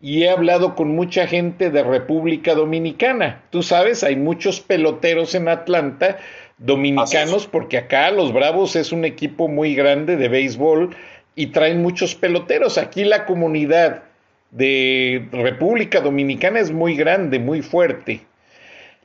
[0.04, 3.42] y he hablado con mucha gente de República Dominicana.
[3.52, 6.18] Tú sabes, hay muchos peloteros en Atlanta
[6.58, 10.94] dominicanos, porque acá los Bravos es un equipo muy grande de béisbol
[11.36, 12.78] y traen muchos peloteros.
[12.78, 14.04] Aquí la comunidad
[14.52, 18.26] de República Dominicana es muy grande, muy fuerte.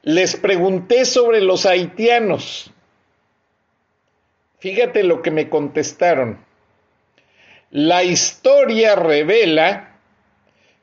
[0.02, 2.72] Les pregunté sobre los haitianos.
[4.58, 6.40] Fíjate lo que me contestaron.
[7.70, 9.87] La historia revela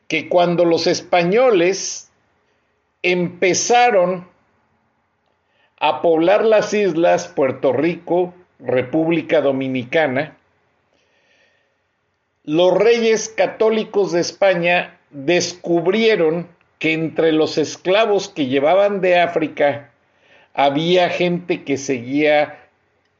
[0.07, 2.11] que cuando los españoles
[3.01, 4.27] empezaron
[5.79, 10.37] a poblar las islas Puerto Rico, República Dominicana,
[12.43, 16.47] los reyes católicos de España descubrieron
[16.79, 19.91] que entre los esclavos que llevaban de África
[20.53, 22.59] había gente que seguía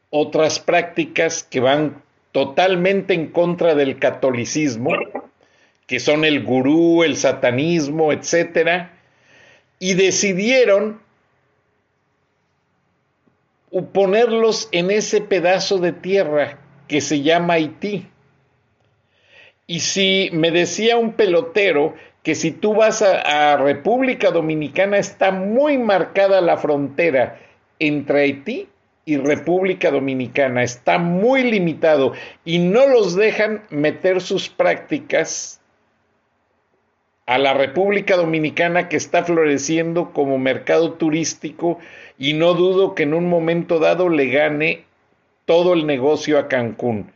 [0.09, 4.91] otras prácticas que van totalmente en contra del catolicismo,
[5.87, 8.91] que son el gurú, el satanismo, etcétera,
[9.79, 11.01] y decidieron
[13.91, 18.07] ponerlos en ese pedazo de tierra que se llama Haití.
[19.67, 25.77] Y si me decía un pelotero que si tú vas a, República Dominicana está muy
[25.77, 27.39] marcada la frontera
[27.79, 28.67] entre Haití
[29.05, 30.63] y República Dominicana.
[30.63, 32.13] Está muy limitado
[32.43, 35.61] y no los dejan meter sus prácticas
[37.25, 41.79] a la República Dominicana que está floreciendo como mercado turístico
[42.17, 44.85] y no dudo que en un momento dado le gane
[45.45, 47.11] todo el negocio a Cancún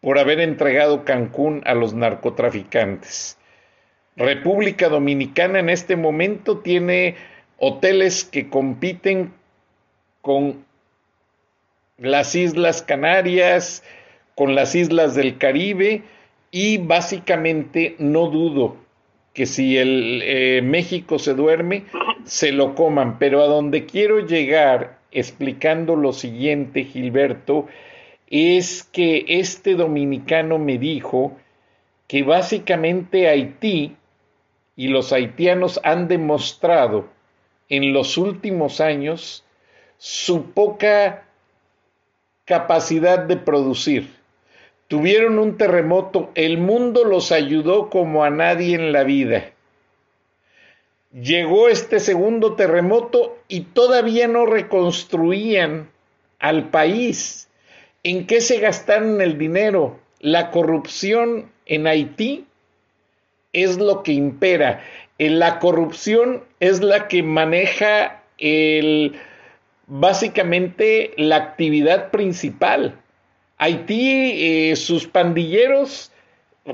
[0.00, 3.38] por haber entregado Cancún a los narcotraficantes.
[4.16, 7.16] República Dominicana en este momento tiene
[7.58, 9.32] hoteles que compiten
[10.20, 10.64] con
[11.96, 13.82] las Islas Canarias,
[14.34, 16.02] con las Islas del Caribe
[16.50, 18.76] y básicamente no dudo
[19.32, 21.84] que si el eh, México se duerme,
[22.24, 23.18] se lo coman.
[23.18, 27.66] Pero a donde quiero llegar explicando lo siguiente, Gilberto,
[28.28, 31.36] es que este dominicano me dijo
[32.06, 33.96] que básicamente Haití
[34.76, 37.08] y los haitianos han demostrado
[37.68, 39.44] en los últimos años
[39.98, 41.24] su poca
[42.44, 44.19] capacidad de producir.
[44.90, 49.52] Tuvieron un terremoto, el mundo los ayudó como a nadie en la vida.
[51.12, 55.88] Llegó este segundo terremoto y todavía no reconstruían
[56.40, 57.48] al país.
[58.02, 59.96] ¿En qué se gastaron el dinero?
[60.18, 62.46] La corrupción en Haití
[63.52, 64.82] es lo que impera.
[65.18, 68.24] La corrupción es la que maneja
[69.86, 72.96] básicamente la actividad principal.
[73.62, 76.10] Haití, eh, sus pandilleros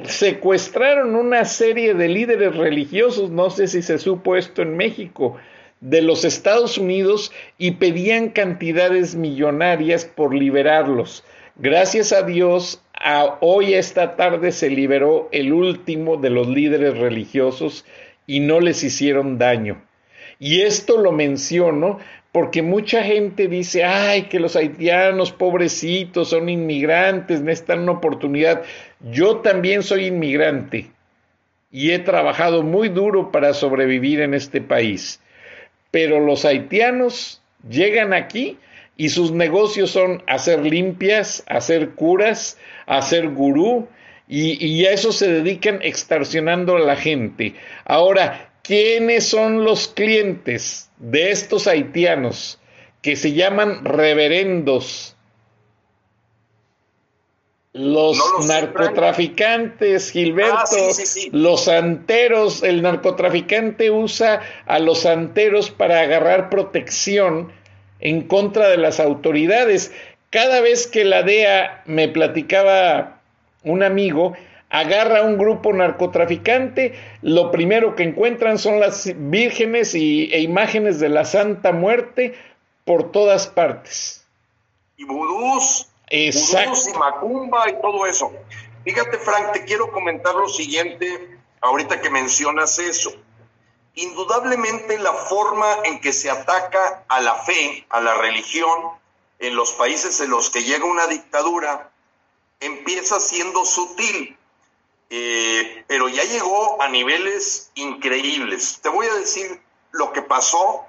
[0.05, 5.37] secuestraron una serie de líderes religiosos, no sé si se supo esto en México,
[5.81, 11.25] de los Estados Unidos y pedían cantidades millonarias por liberarlos.
[11.57, 12.81] Gracias a Dios,
[13.41, 17.85] hoy esta tarde se liberó el último de los líderes religiosos
[18.29, 19.83] y no les hicieron daño.
[20.39, 21.99] Y esto lo menciono
[22.37, 28.63] porque mucha gente dice, ay, que los haitianos pobrecitos son inmigrantes, necesitan una oportunidad.
[29.11, 30.91] Yo también soy inmigrante
[31.71, 35.19] y he trabajado muy duro para sobrevivir en este país.
[35.91, 38.59] Pero los haitianos llegan aquí
[38.99, 43.89] y sus negocios son hacer limpias, hacer curas, hacer gurú,
[44.29, 47.55] y, y, a eso se dedican extorsionando a la gente.
[47.87, 52.59] Ahora, ¿quiénes son los clientes de estos haitianos
[53.03, 55.17] que se llaman reverendos?
[57.73, 61.03] Los narcotraficantes, Gilberto, ah,
[61.33, 67.53] los santeros, el narcotraficante usa a los santeros para agarrar protección
[68.01, 69.93] en contra de las autoridades.
[70.31, 73.21] Cada vez que la DEA me platicaba
[73.63, 74.35] un amigo,
[74.71, 80.99] agarra a un grupo narcotraficante, lo primero que encuentran son las vírgenes y, e imágenes
[81.01, 82.35] de la Santa Muerte
[82.85, 84.25] por todas partes.
[84.97, 86.91] Y vudús Exacto.
[86.95, 88.33] y macumba y todo eso.
[88.85, 93.13] Fíjate, Frank, te quiero comentar lo siguiente, ahorita que mencionas eso.
[93.95, 98.69] Indudablemente la forma en que se ataca a la fe, a la religión,
[99.39, 101.91] en los países en los que llega una dictadura,
[102.61, 104.37] empieza siendo sutil,
[105.11, 108.81] eh, pero ya llegó a niveles increíbles.
[108.83, 110.87] Te voy a decir lo que pasó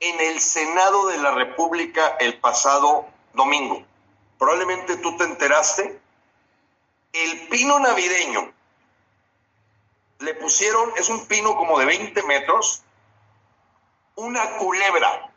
[0.00, 3.84] en el Senado de la República el pasado domingo
[4.38, 6.00] probablemente tú te enteraste,
[7.12, 8.52] el pino navideño
[10.20, 12.82] le pusieron, es un pino como de 20 metros,
[14.14, 15.30] una culebra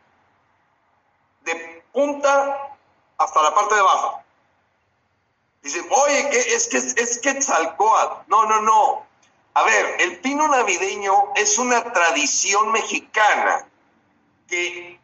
[1.42, 2.78] de punta
[3.18, 4.22] hasta la parte de abajo.
[5.62, 8.28] Dicen, oye, es que es Quetzalcoatl.
[8.28, 9.06] No, no, no.
[9.54, 13.68] A ver, el pino navideño es una tradición mexicana
[14.48, 15.00] que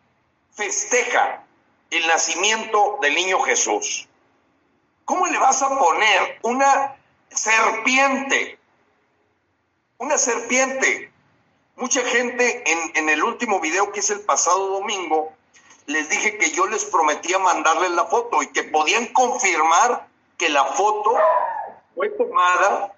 [0.54, 1.44] festeja
[1.92, 4.08] el nacimiento del niño Jesús.
[5.06, 6.96] ¿Cómo le vas a poner una
[7.30, 8.60] serpiente?
[9.98, 11.12] Una serpiente.
[11.76, 12.64] Mucha gente
[12.96, 15.34] en, el último video que hice el pasado domingo,
[15.86, 20.08] les dije que yo les prometía mandarles la foto y que podían confirmar
[20.38, 21.16] que la foto
[21.96, 22.94] fue tomada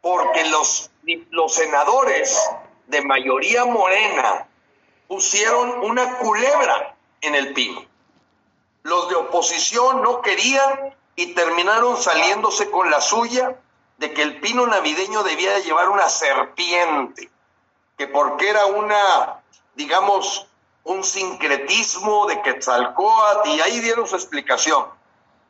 [0.00, 0.90] porque los,
[1.30, 2.38] los senadores
[2.86, 4.48] de mayoría morena
[5.08, 7.90] pusieron una culebra en el pino
[8.82, 13.56] los de oposición no querían y terminaron saliéndose con la suya
[13.98, 17.30] de que el pino navideño debía de llevar una serpiente,
[17.98, 19.42] que porque era una,
[19.74, 20.46] digamos,
[20.84, 24.86] un sincretismo de Quetzalcoatl, y ahí dieron su explicación.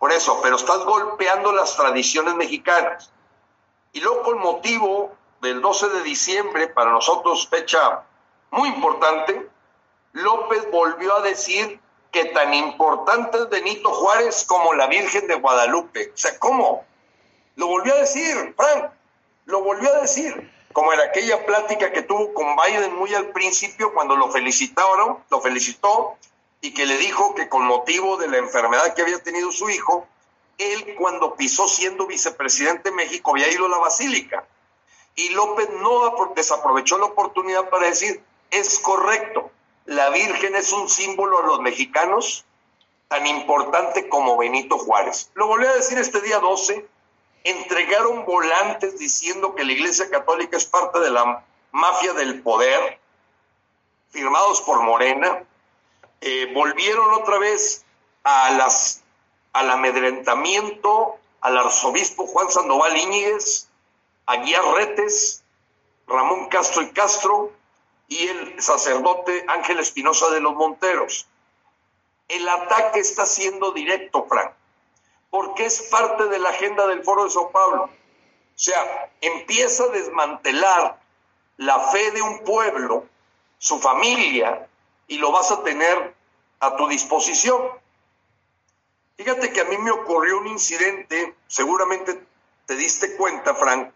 [0.01, 3.13] Por eso, pero estás golpeando las tradiciones mexicanas.
[3.93, 8.03] Y luego con motivo del 12 de diciembre, para nosotros fecha
[8.51, 9.47] muy importante,
[10.13, 11.79] López volvió a decir
[12.11, 16.13] que tan importante es Benito Juárez como la Virgen de Guadalupe.
[16.15, 16.83] O sea, ¿cómo?
[17.57, 18.93] Lo volvió a decir, Frank,
[19.45, 23.93] lo volvió a decir, como en aquella plática que tuvo con Biden muy al principio
[23.93, 26.17] cuando lo felicitaron, lo felicitó
[26.61, 30.07] y que le dijo que con motivo de la enfermedad que había tenido su hijo,
[30.59, 34.45] él cuando pisó siendo vicepresidente de México había ido a la basílica.
[35.15, 39.51] Y López no desaprovechó la oportunidad para decir, es correcto,
[39.87, 42.45] la Virgen es un símbolo a los mexicanos
[43.09, 45.31] tan importante como Benito Juárez.
[45.35, 46.87] Lo volví a decir este día 12,
[47.43, 53.01] entregaron volantes diciendo que la Iglesia Católica es parte de la mafia del poder,
[54.11, 55.45] firmados por Morena,
[56.21, 57.85] eh, volvieron otra vez
[58.25, 59.03] a las,
[59.53, 63.69] al amedrentamiento al arzobispo Juan Sandoval Íñiguez,
[64.27, 65.43] a Guía Retes,
[66.07, 67.53] Ramón Castro y Castro
[68.09, 71.27] y el sacerdote Ángel Espinosa de los Monteros.
[72.29, 74.53] El ataque está siendo directo, Frank,
[75.31, 77.85] porque es parte de la agenda del Foro de Sao Paulo.
[77.85, 81.01] O sea, empieza a desmantelar
[81.57, 83.07] la fe de un pueblo,
[83.59, 84.69] su familia,
[85.11, 86.15] y lo vas a tener
[86.61, 87.61] a tu disposición.
[89.17, 92.19] Fíjate que a mí me ocurrió un incidente, seguramente
[92.65, 93.91] te diste cuenta, Frank,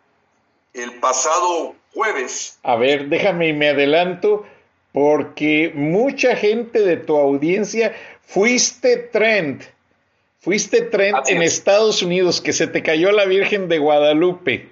[0.74, 2.58] el pasado jueves.
[2.64, 4.44] A ver, déjame y me adelanto,
[4.92, 7.94] porque mucha gente de tu audiencia
[8.26, 9.62] fuiste trend.
[10.40, 14.68] Fuiste trend en Estados Unidos, que se te cayó la Virgen de Guadalupe.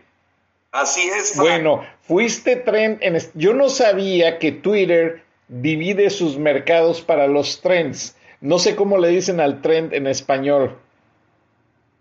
[0.72, 1.34] Así es.
[1.34, 1.48] Frank.
[1.48, 3.16] Bueno, fuiste trend en...
[3.34, 5.22] Yo no sabía que Twitter
[5.60, 8.16] divide sus mercados para los trends.
[8.40, 10.78] No sé cómo le dicen al trend en español.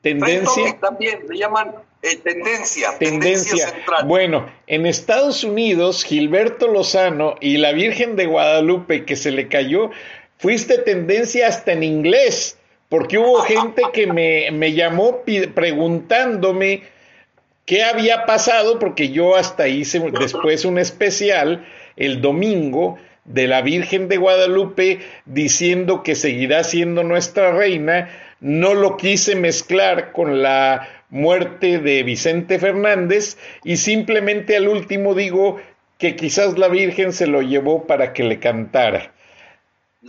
[0.02, 0.78] Tendencia.
[0.80, 2.97] También le llaman eh, tendencia.
[2.97, 3.68] Tendencia.
[3.68, 4.06] central.
[4.08, 9.91] Bueno, en Estados Unidos, Gilberto Lozano y la Virgen de Guadalupe que se le cayó,
[10.38, 15.24] fuiste tendencia hasta en inglés, porque hubo gente que me, me llamó
[15.54, 16.84] preguntándome
[17.66, 22.97] qué había pasado, porque yo hasta hice después un especial el domingo
[23.34, 28.09] de la Virgen de Guadalupe diciendo que seguirá siendo nuestra reina,
[28.39, 35.61] no lo quise mezclar con la muerte de Vicente Fernández y simplemente al último digo
[35.97, 39.13] que quizás la Virgen se lo llevó para que le cantara.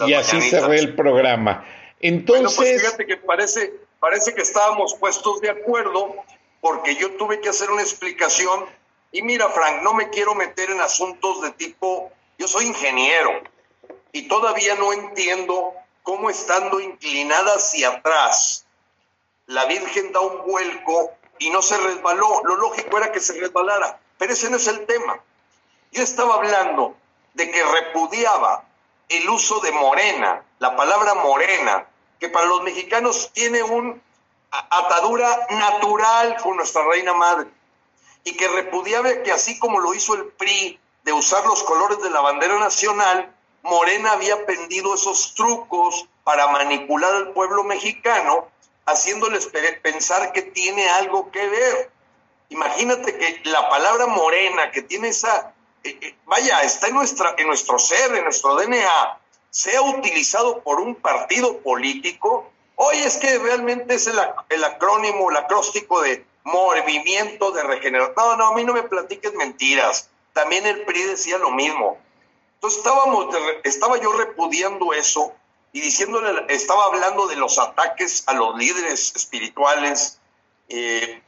[0.06, 1.66] y así cerré el programa.
[2.00, 2.56] Entonces...
[2.56, 6.16] Bueno, pues fíjate que parece, parece que estábamos puestos de acuerdo
[6.60, 8.64] porque yo tuve que hacer una explicación
[9.10, 13.42] y mira, Frank, no me quiero meter en asuntos de tipo yo soy ingeniero
[14.12, 18.66] y todavía no entiendo cómo estando inclinada hacia atrás,
[19.46, 22.42] la Virgen da un vuelco y no se resbaló.
[22.44, 25.20] Lo lógico era que se resbalara, pero ese no es el tema.
[25.92, 26.96] Yo estaba hablando
[27.34, 28.64] de que repudiaba
[29.08, 31.86] el uso de morena, la palabra morena,
[32.18, 34.00] que para los mexicanos tiene una
[34.50, 37.48] atadura natural con nuestra reina madre,
[38.24, 42.10] y que repudiaba que así como lo hizo el PRI de usar los colores de
[42.10, 48.48] la bandera nacional, Morena había aprendido esos trucos para manipular al pueblo mexicano,
[48.86, 49.46] haciéndoles
[49.82, 51.90] pensar que tiene algo que ver.
[52.48, 57.46] Imagínate que la palabra morena, que tiene esa, eh, eh, vaya, está en, nuestra, en
[57.46, 59.18] nuestro ser, en nuestro DNA,
[59.50, 64.18] sea utilizado por un partido político, hoy es que realmente es el,
[64.48, 68.14] el acrónimo, el acróstico de movimiento de regeneración.
[68.16, 71.98] No, no, a mí no me platiques mentiras también el PRI decía lo mismo.
[72.54, 73.34] Entonces estábamos,
[73.64, 75.32] estaba yo repudiando eso
[75.72, 80.20] y diciéndole, estaba hablando de los ataques a los líderes espirituales
[80.68, 81.22] eh,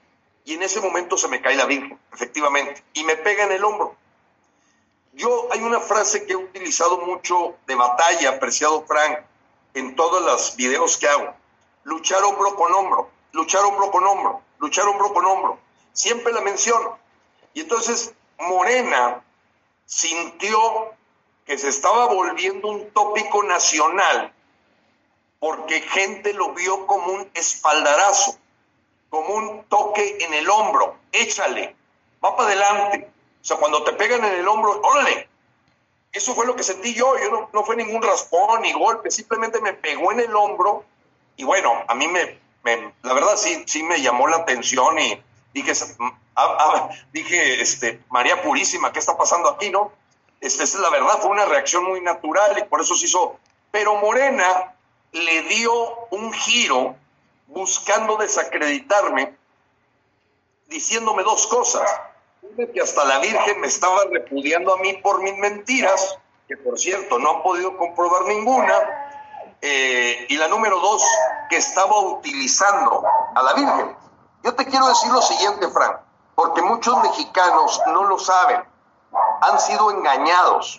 [0.44, 3.64] y en ese momento se me cae la Virgen, efectivamente, y me pega en el
[3.64, 3.96] hombro.
[5.14, 9.20] Yo hay una frase que he utilizado mucho de batalla, apreciado Frank,
[9.74, 11.34] en todos los videos que hago.
[11.84, 15.58] Luchar hombro con hombro, luchar hombro con hombro, luchar hombro con hombro.
[15.92, 16.98] Siempre la menciono.
[17.54, 19.22] Y entonces Morena
[19.86, 20.94] sintió
[21.44, 24.32] que se estaba volviendo un tópico nacional
[25.38, 28.38] porque gente lo vio como un espaldarazo,
[29.10, 31.76] como un toque en el hombro, échale,
[32.24, 33.10] va para adelante.
[33.42, 35.28] O sea, cuando te pegan en el hombro, órale.
[36.12, 39.60] Eso fue lo que sentí yo, yo no, no fue ningún raspón ni golpe, simplemente
[39.60, 40.84] me pegó en el hombro
[41.36, 45.22] y bueno, a mí me, me la verdad sí, sí me llamó la atención y
[45.54, 45.72] dije,
[46.36, 49.92] Ah, ah, dije, este, María Purísima, ¿qué está pasando aquí, no?
[50.40, 53.38] Este, es la verdad, fue una reacción muy natural y por eso se hizo.
[53.70, 54.74] Pero Morena
[55.12, 55.72] le dio
[56.10, 56.96] un giro
[57.46, 59.34] buscando desacreditarme,
[60.68, 61.88] diciéndome dos cosas.
[62.72, 67.18] que hasta la Virgen me estaba repudiando a mí por mis mentiras, que por cierto
[67.18, 68.74] no han podido comprobar ninguna.
[69.62, 71.02] Eh, y la número dos,
[71.48, 73.02] que estaba utilizando
[73.34, 74.03] a la Virgen.
[74.44, 76.00] Yo te quiero decir lo siguiente, Frank,
[76.34, 78.62] porque muchos mexicanos no lo saben,
[79.40, 80.78] han sido engañados.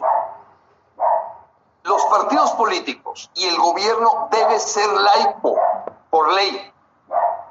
[1.81, 5.55] Los partidos políticos y el gobierno debe ser laico
[6.11, 6.71] por ley.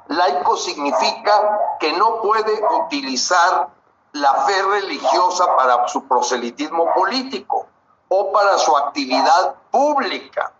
[0.07, 3.67] Laico significa que no puede utilizar
[4.13, 7.67] la fe religiosa para su proselitismo político
[8.07, 10.53] o para su actividad pública,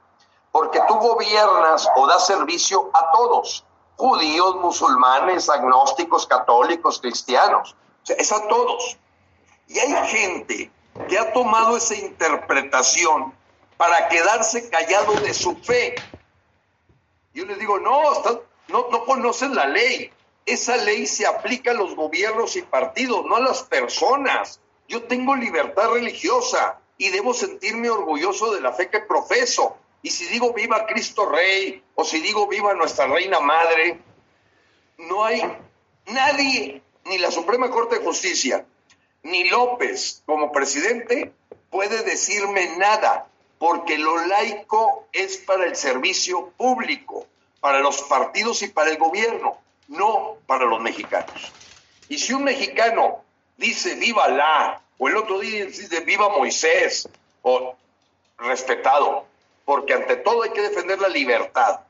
[0.52, 3.64] porque tú gobiernas o das servicio a todos,
[3.96, 8.98] judíos, musulmanes, agnósticos, católicos, cristianos, o sea, es a todos.
[9.68, 10.72] Y hay gente
[11.08, 13.34] que ha tomado esa interpretación
[13.78, 15.96] para quedarse callado de su fe.
[17.34, 18.02] Yo les digo, no,
[18.70, 20.12] no, no conocen la ley.
[20.46, 24.60] Esa ley se aplica a los gobiernos y partidos, no a las personas.
[24.88, 29.78] Yo tengo libertad religiosa y debo sentirme orgulloso de la fe que profeso.
[30.06, 33.98] Y si digo viva Cristo Rey o si digo viva nuestra Reina Madre,
[35.00, 35.42] no hay
[36.06, 38.68] nadie, ni la Suprema Corte de Justicia,
[39.24, 41.34] ni López como presidente
[41.72, 43.28] puede decirme nada,
[43.58, 47.26] porque lo laico es para el servicio público,
[47.60, 49.58] para los partidos y para el gobierno
[49.88, 51.52] no para los mexicanos.
[52.10, 53.24] Y si un mexicano
[53.58, 57.10] dice viva la, o el otro día dice viva Moisés,
[57.42, 57.76] o
[58.38, 59.26] respetado,
[59.66, 61.82] porque ante todo hay que defender la libertad.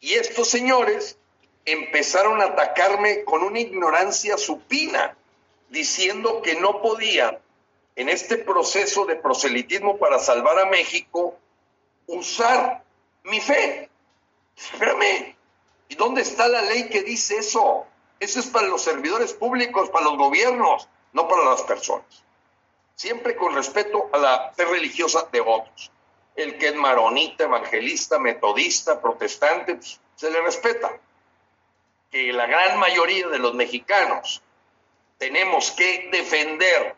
[0.00, 1.18] Y estos señores
[1.64, 5.16] empezaron a atacarme con una ignorancia supina,
[5.68, 7.40] diciendo que no podía,
[7.94, 11.36] en este proceso de proselitismo para salvar a México,
[12.06, 12.82] usar
[13.24, 13.90] mi fe.
[14.56, 15.36] Espérame,
[15.88, 17.86] ¿Y dónde está la ley que dice eso?
[18.20, 22.24] Eso es para los servidores públicos, para los gobiernos, no para las personas.
[22.94, 25.90] Siempre con respeto a la fe religiosa de otros.
[26.38, 30.96] El que es maronita, evangelista, metodista, protestante, pues, se le respeta.
[32.10, 34.40] Que la gran mayoría de los mexicanos
[35.18, 36.94] tenemos que defender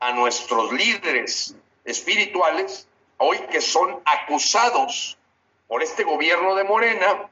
[0.00, 2.86] a nuestros líderes espirituales,
[3.16, 5.18] hoy que son acusados
[5.66, 7.28] por este gobierno de Morena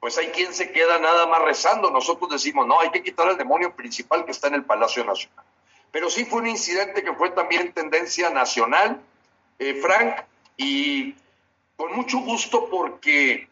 [0.00, 1.90] pues hay quien se queda nada más rezando.
[1.90, 5.44] Nosotros decimos, no, hay que quitar al demonio principal que está en el Palacio Nacional.
[5.92, 9.00] Pero sí fue un incidente que fue también tendencia nacional,
[9.58, 10.24] eh, Frank,
[10.62, 11.14] y
[11.76, 13.48] con mucho gusto porque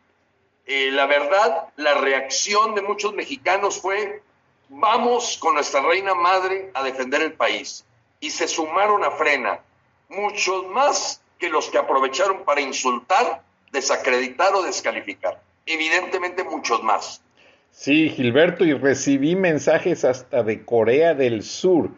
[0.67, 4.23] eh, la verdad, la reacción de muchos mexicanos fue,
[4.69, 7.85] vamos con nuestra reina madre a defender el país.
[8.21, 9.61] Y se sumaron a frena,
[10.09, 17.23] muchos más que los que aprovecharon para insultar, desacreditar o descalificar evidentemente muchos más.
[17.71, 21.91] Sí, Gilberto, y recibí mensajes hasta de Corea del Sur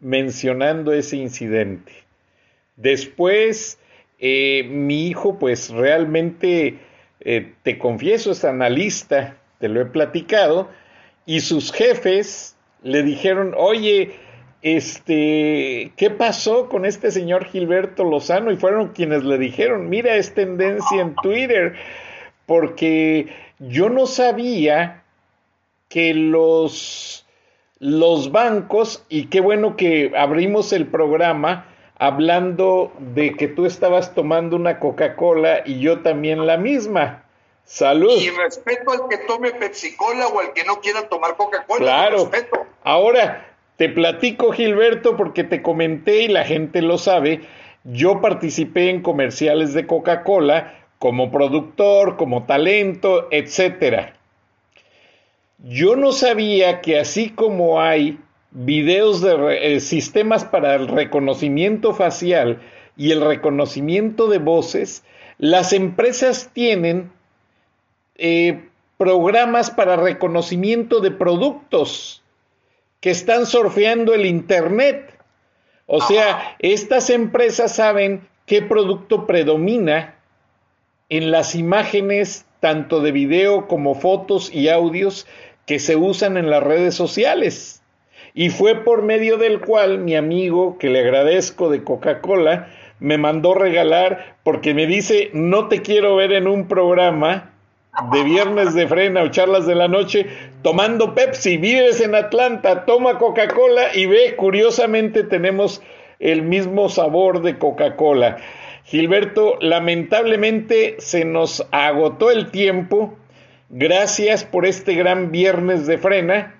[0.00, 1.92] mencionando ese incidente.
[2.76, 3.78] Después,
[4.18, 6.78] eh, mi hijo, pues realmente,
[7.20, 10.68] eh, te confieso, es analista, te lo he platicado,
[11.26, 14.14] y sus jefes le dijeron, oye,
[14.62, 18.50] este, ¿qué pasó con este señor Gilberto Lozano?
[18.50, 21.74] Y fueron quienes le dijeron, mira, es tendencia en Twitter
[22.46, 23.28] porque
[23.58, 25.02] yo no sabía
[25.88, 27.26] que los,
[27.78, 31.66] los bancos, y qué bueno que abrimos el programa
[31.98, 37.24] hablando de que tú estabas tomando una Coca-Cola y yo también la misma.
[37.64, 38.18] Salud.
[38.18, 41.80] Y respeto al que tome Pepsi-Cola o al que no quiera tomar Coca-Cola.
[41.80, 42.30] Claro.
[42.82, 43.46] Ahora,
[43.76, 47.42] te platico, Gilberto, porque te comenté y la gente lo sabe.
[47.84, 54.14] Yo participé en comerciales de Coca-Cola como productor, como talento, etcétera.
[55.58, 58.18] Yo no sabía que así como hay
[58.50, 62.60] videos de eh, sistemas para el reconocimiento facial
[62.96, 65.04] y el reconocimiento de voces,
[65.38, 67.12] las empresas tienen
[68.16, 72.22] eh, programas para reconocimiento de productos
[73.00, 75.14] que están surfeando el Internet.
[75.86, 80.16] O sea, estas empresas saben qué producto predomina
[81.08, 85.26] en las imágenes tanto de video como fotos y audios
[85.64, 87.82] que se usan en las redes sociales.
[88.34, 92.68] Y fue por medio del cual mi amigo, que le agradezco de Coca-Cola,
[93.00, 97.52] me mandó regalar porque me dice, no te quiero ver en un programa
[98.12, 100.26] de viernes de frena o charlas de la noche
[100.62, 105.82] tomando Pepsi, vives en Atlanta, toma Coca-Cola y ve, curiosamente tenemos
[106.18, 108.38] el mismo sabor de Coca-Cola.
[108.84, 113.16] Gilberto, lamentablemente se nos agotó el tiempo.
[113.68, 116.57] Gracias por este gran viernes de frena.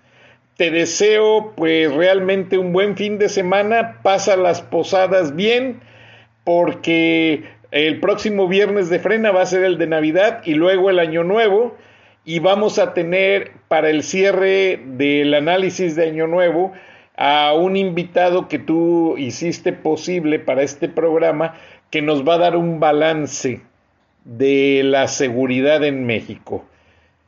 [0.58, 5.78] Te deseo pues realmente un buen fin de semana, pasa las posadas bien,
[6.42, 10.98] porque el próximo viernes de frena va a ser el de Navidad y luego el
[10.98, 11.76] Año Nuevo
[12.24, 16.72] y vamos a tener para el cierre del análisis de Año Nuevo
[17.16, 21.54] a un invitado que tú hiciste posible para este programa
[21.90, 23.60] que nos va a dar un balance
[24.24, 26.64] de la seguridad en México.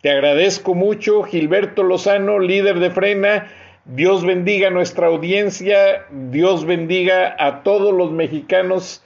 [0.01, 3.53] Te agradezco mucho, Gilberto Lozano, líder de Frena.
[3.85, 9.03] Dios bendiga a nuestra audiencia, Dios bendiga a todos los mexicanos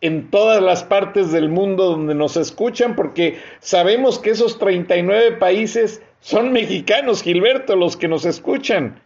[0.00, 6.02] en todas las partes del mundo donde nos escuchan, porque sabemos que esos 39 países
[6.20, 9.02] son mexicanos, Gilberto, los que nos escuchan.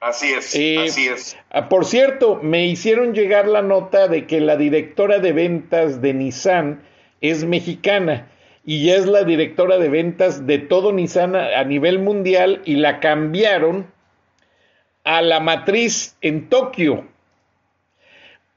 [0.00, 1.36] Así es, eh, así es.
[1.48, 6.12] Ah, por cierto, me hicieron llegar la nota de que la directora de ventas de
[6.12, 6.82] Nissan
[7.22, 8.28] es mexicana
[8.66, 13.86] y es la directora de ventas de todo Nissan a, nivel mundial y la cambiaron
[15.04, 17.04] a la matriz en Tokio.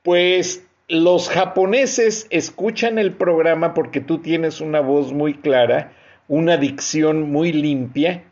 [0.04, 5.92] Pues los japoneses escuchan el programa porque tú tienes una voz muy clara,
[6.30, 8.24] una dicción muy limpia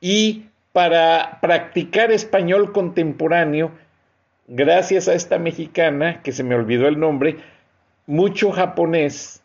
[0.00, 3.72] y para practicar español contemporáneo,
[4.46, 7.38] gracias a esta mexicana, que se me olvidó el nombre,
[8.06, 9.42] mucho japonés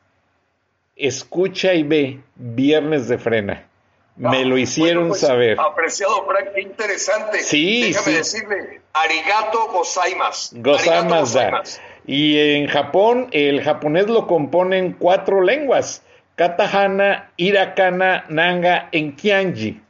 [0.96, 3.68] escucha y ve Viernes de Frena.
[4.16, 5.60] Me ah, lo hicieron pues, saber.
[5.60, 7.40] Apreciado, Frank, qué interesante.
[7.40, 10.62] Sí, Déjame decirle, arigato gozaimasu.
[10.62, 11.40] Gozaimasu.
[12.06, 16.04] Y en Japón, el japonés lo componen cuatro lenguas:
[16.36, 19.82] Katahana, Hirakana, Nanga, Enkianji.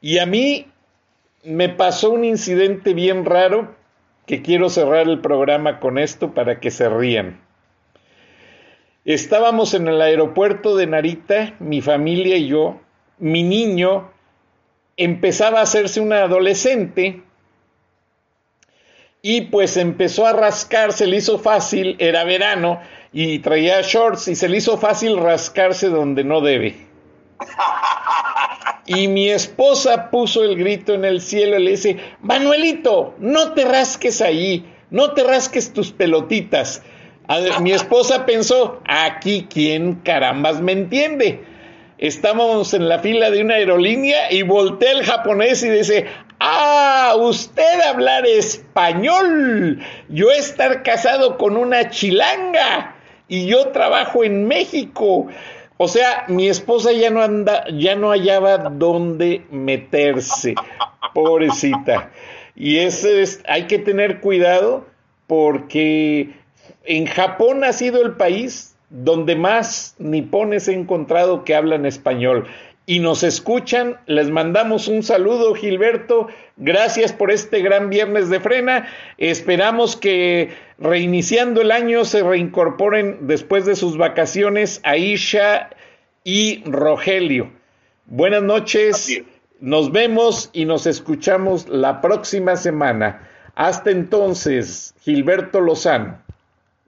[0.00, 0.66] Y a mí
[1.44, 3.74] me pasó un incidente bien raro
[4.26, 7.40] que quiero cerrar el programa con esto para que se rían.
[9.14, 12.80] Estábamos en el aeropuerto de Narita, mi familia y yo.
[13.18, 14.12] Mi niño
[14.96, 17.20] empezaba a hacerse un adolescente
[19.20, 22.80] y pues empezó a rascar, se le hizo fácil, era verano
[23.12, 26.76] y traía shorts y se le hizo fácil rascarse donde no debe.
[28.86, 33.64] Y mi esposa puso el grito en el cielo y le dice, Manuelito, no te
[33.64, 36.82] rasques ahí, no te rasques tus pelotitas
[37.60, 41.44] mi esposa pensó, aquí quién carambas me entiende.
[41.98, 46.06] Estábamos en la fila de una aerolínea y voltea el japonés y dice,
[46.40, 52.96] ah, usted hablar español, yo estar casado con una chilanga
[53.28, 55.28] y yo trabajo en México.
[55.76, 60.54] O sea, mi esposa ya no anda, ya no hallaba dónde meterse,
[61.14, 62.10] pobrecita.
[62.56, 64.86] Y ese es, hay que tener cuidado
[65.26, 66.39] porque
[66.90, 72.48] en Japón ha sido el país donde más nipones he encontrado que hablan español
[72.84, 74.00] y nos escuchan.
[74.06, 76.26] Les mandamos un saludo, Gilberto.
[76.56, 78.88] Gracias por este gran viernes de frena.
[79.18, 85.70] Esperamos que reiniciando el año se reincorporen después de sus vacaciones Aisha
[86.24, 87.52] y Rogelio.
[88.06, 89.22] Buenas noches.
[89.60, 93.28] Nos vemos y nos escuchamos la próxima semana.
[93.54, 96.29] Hasta entonces, Gilberto Lozano.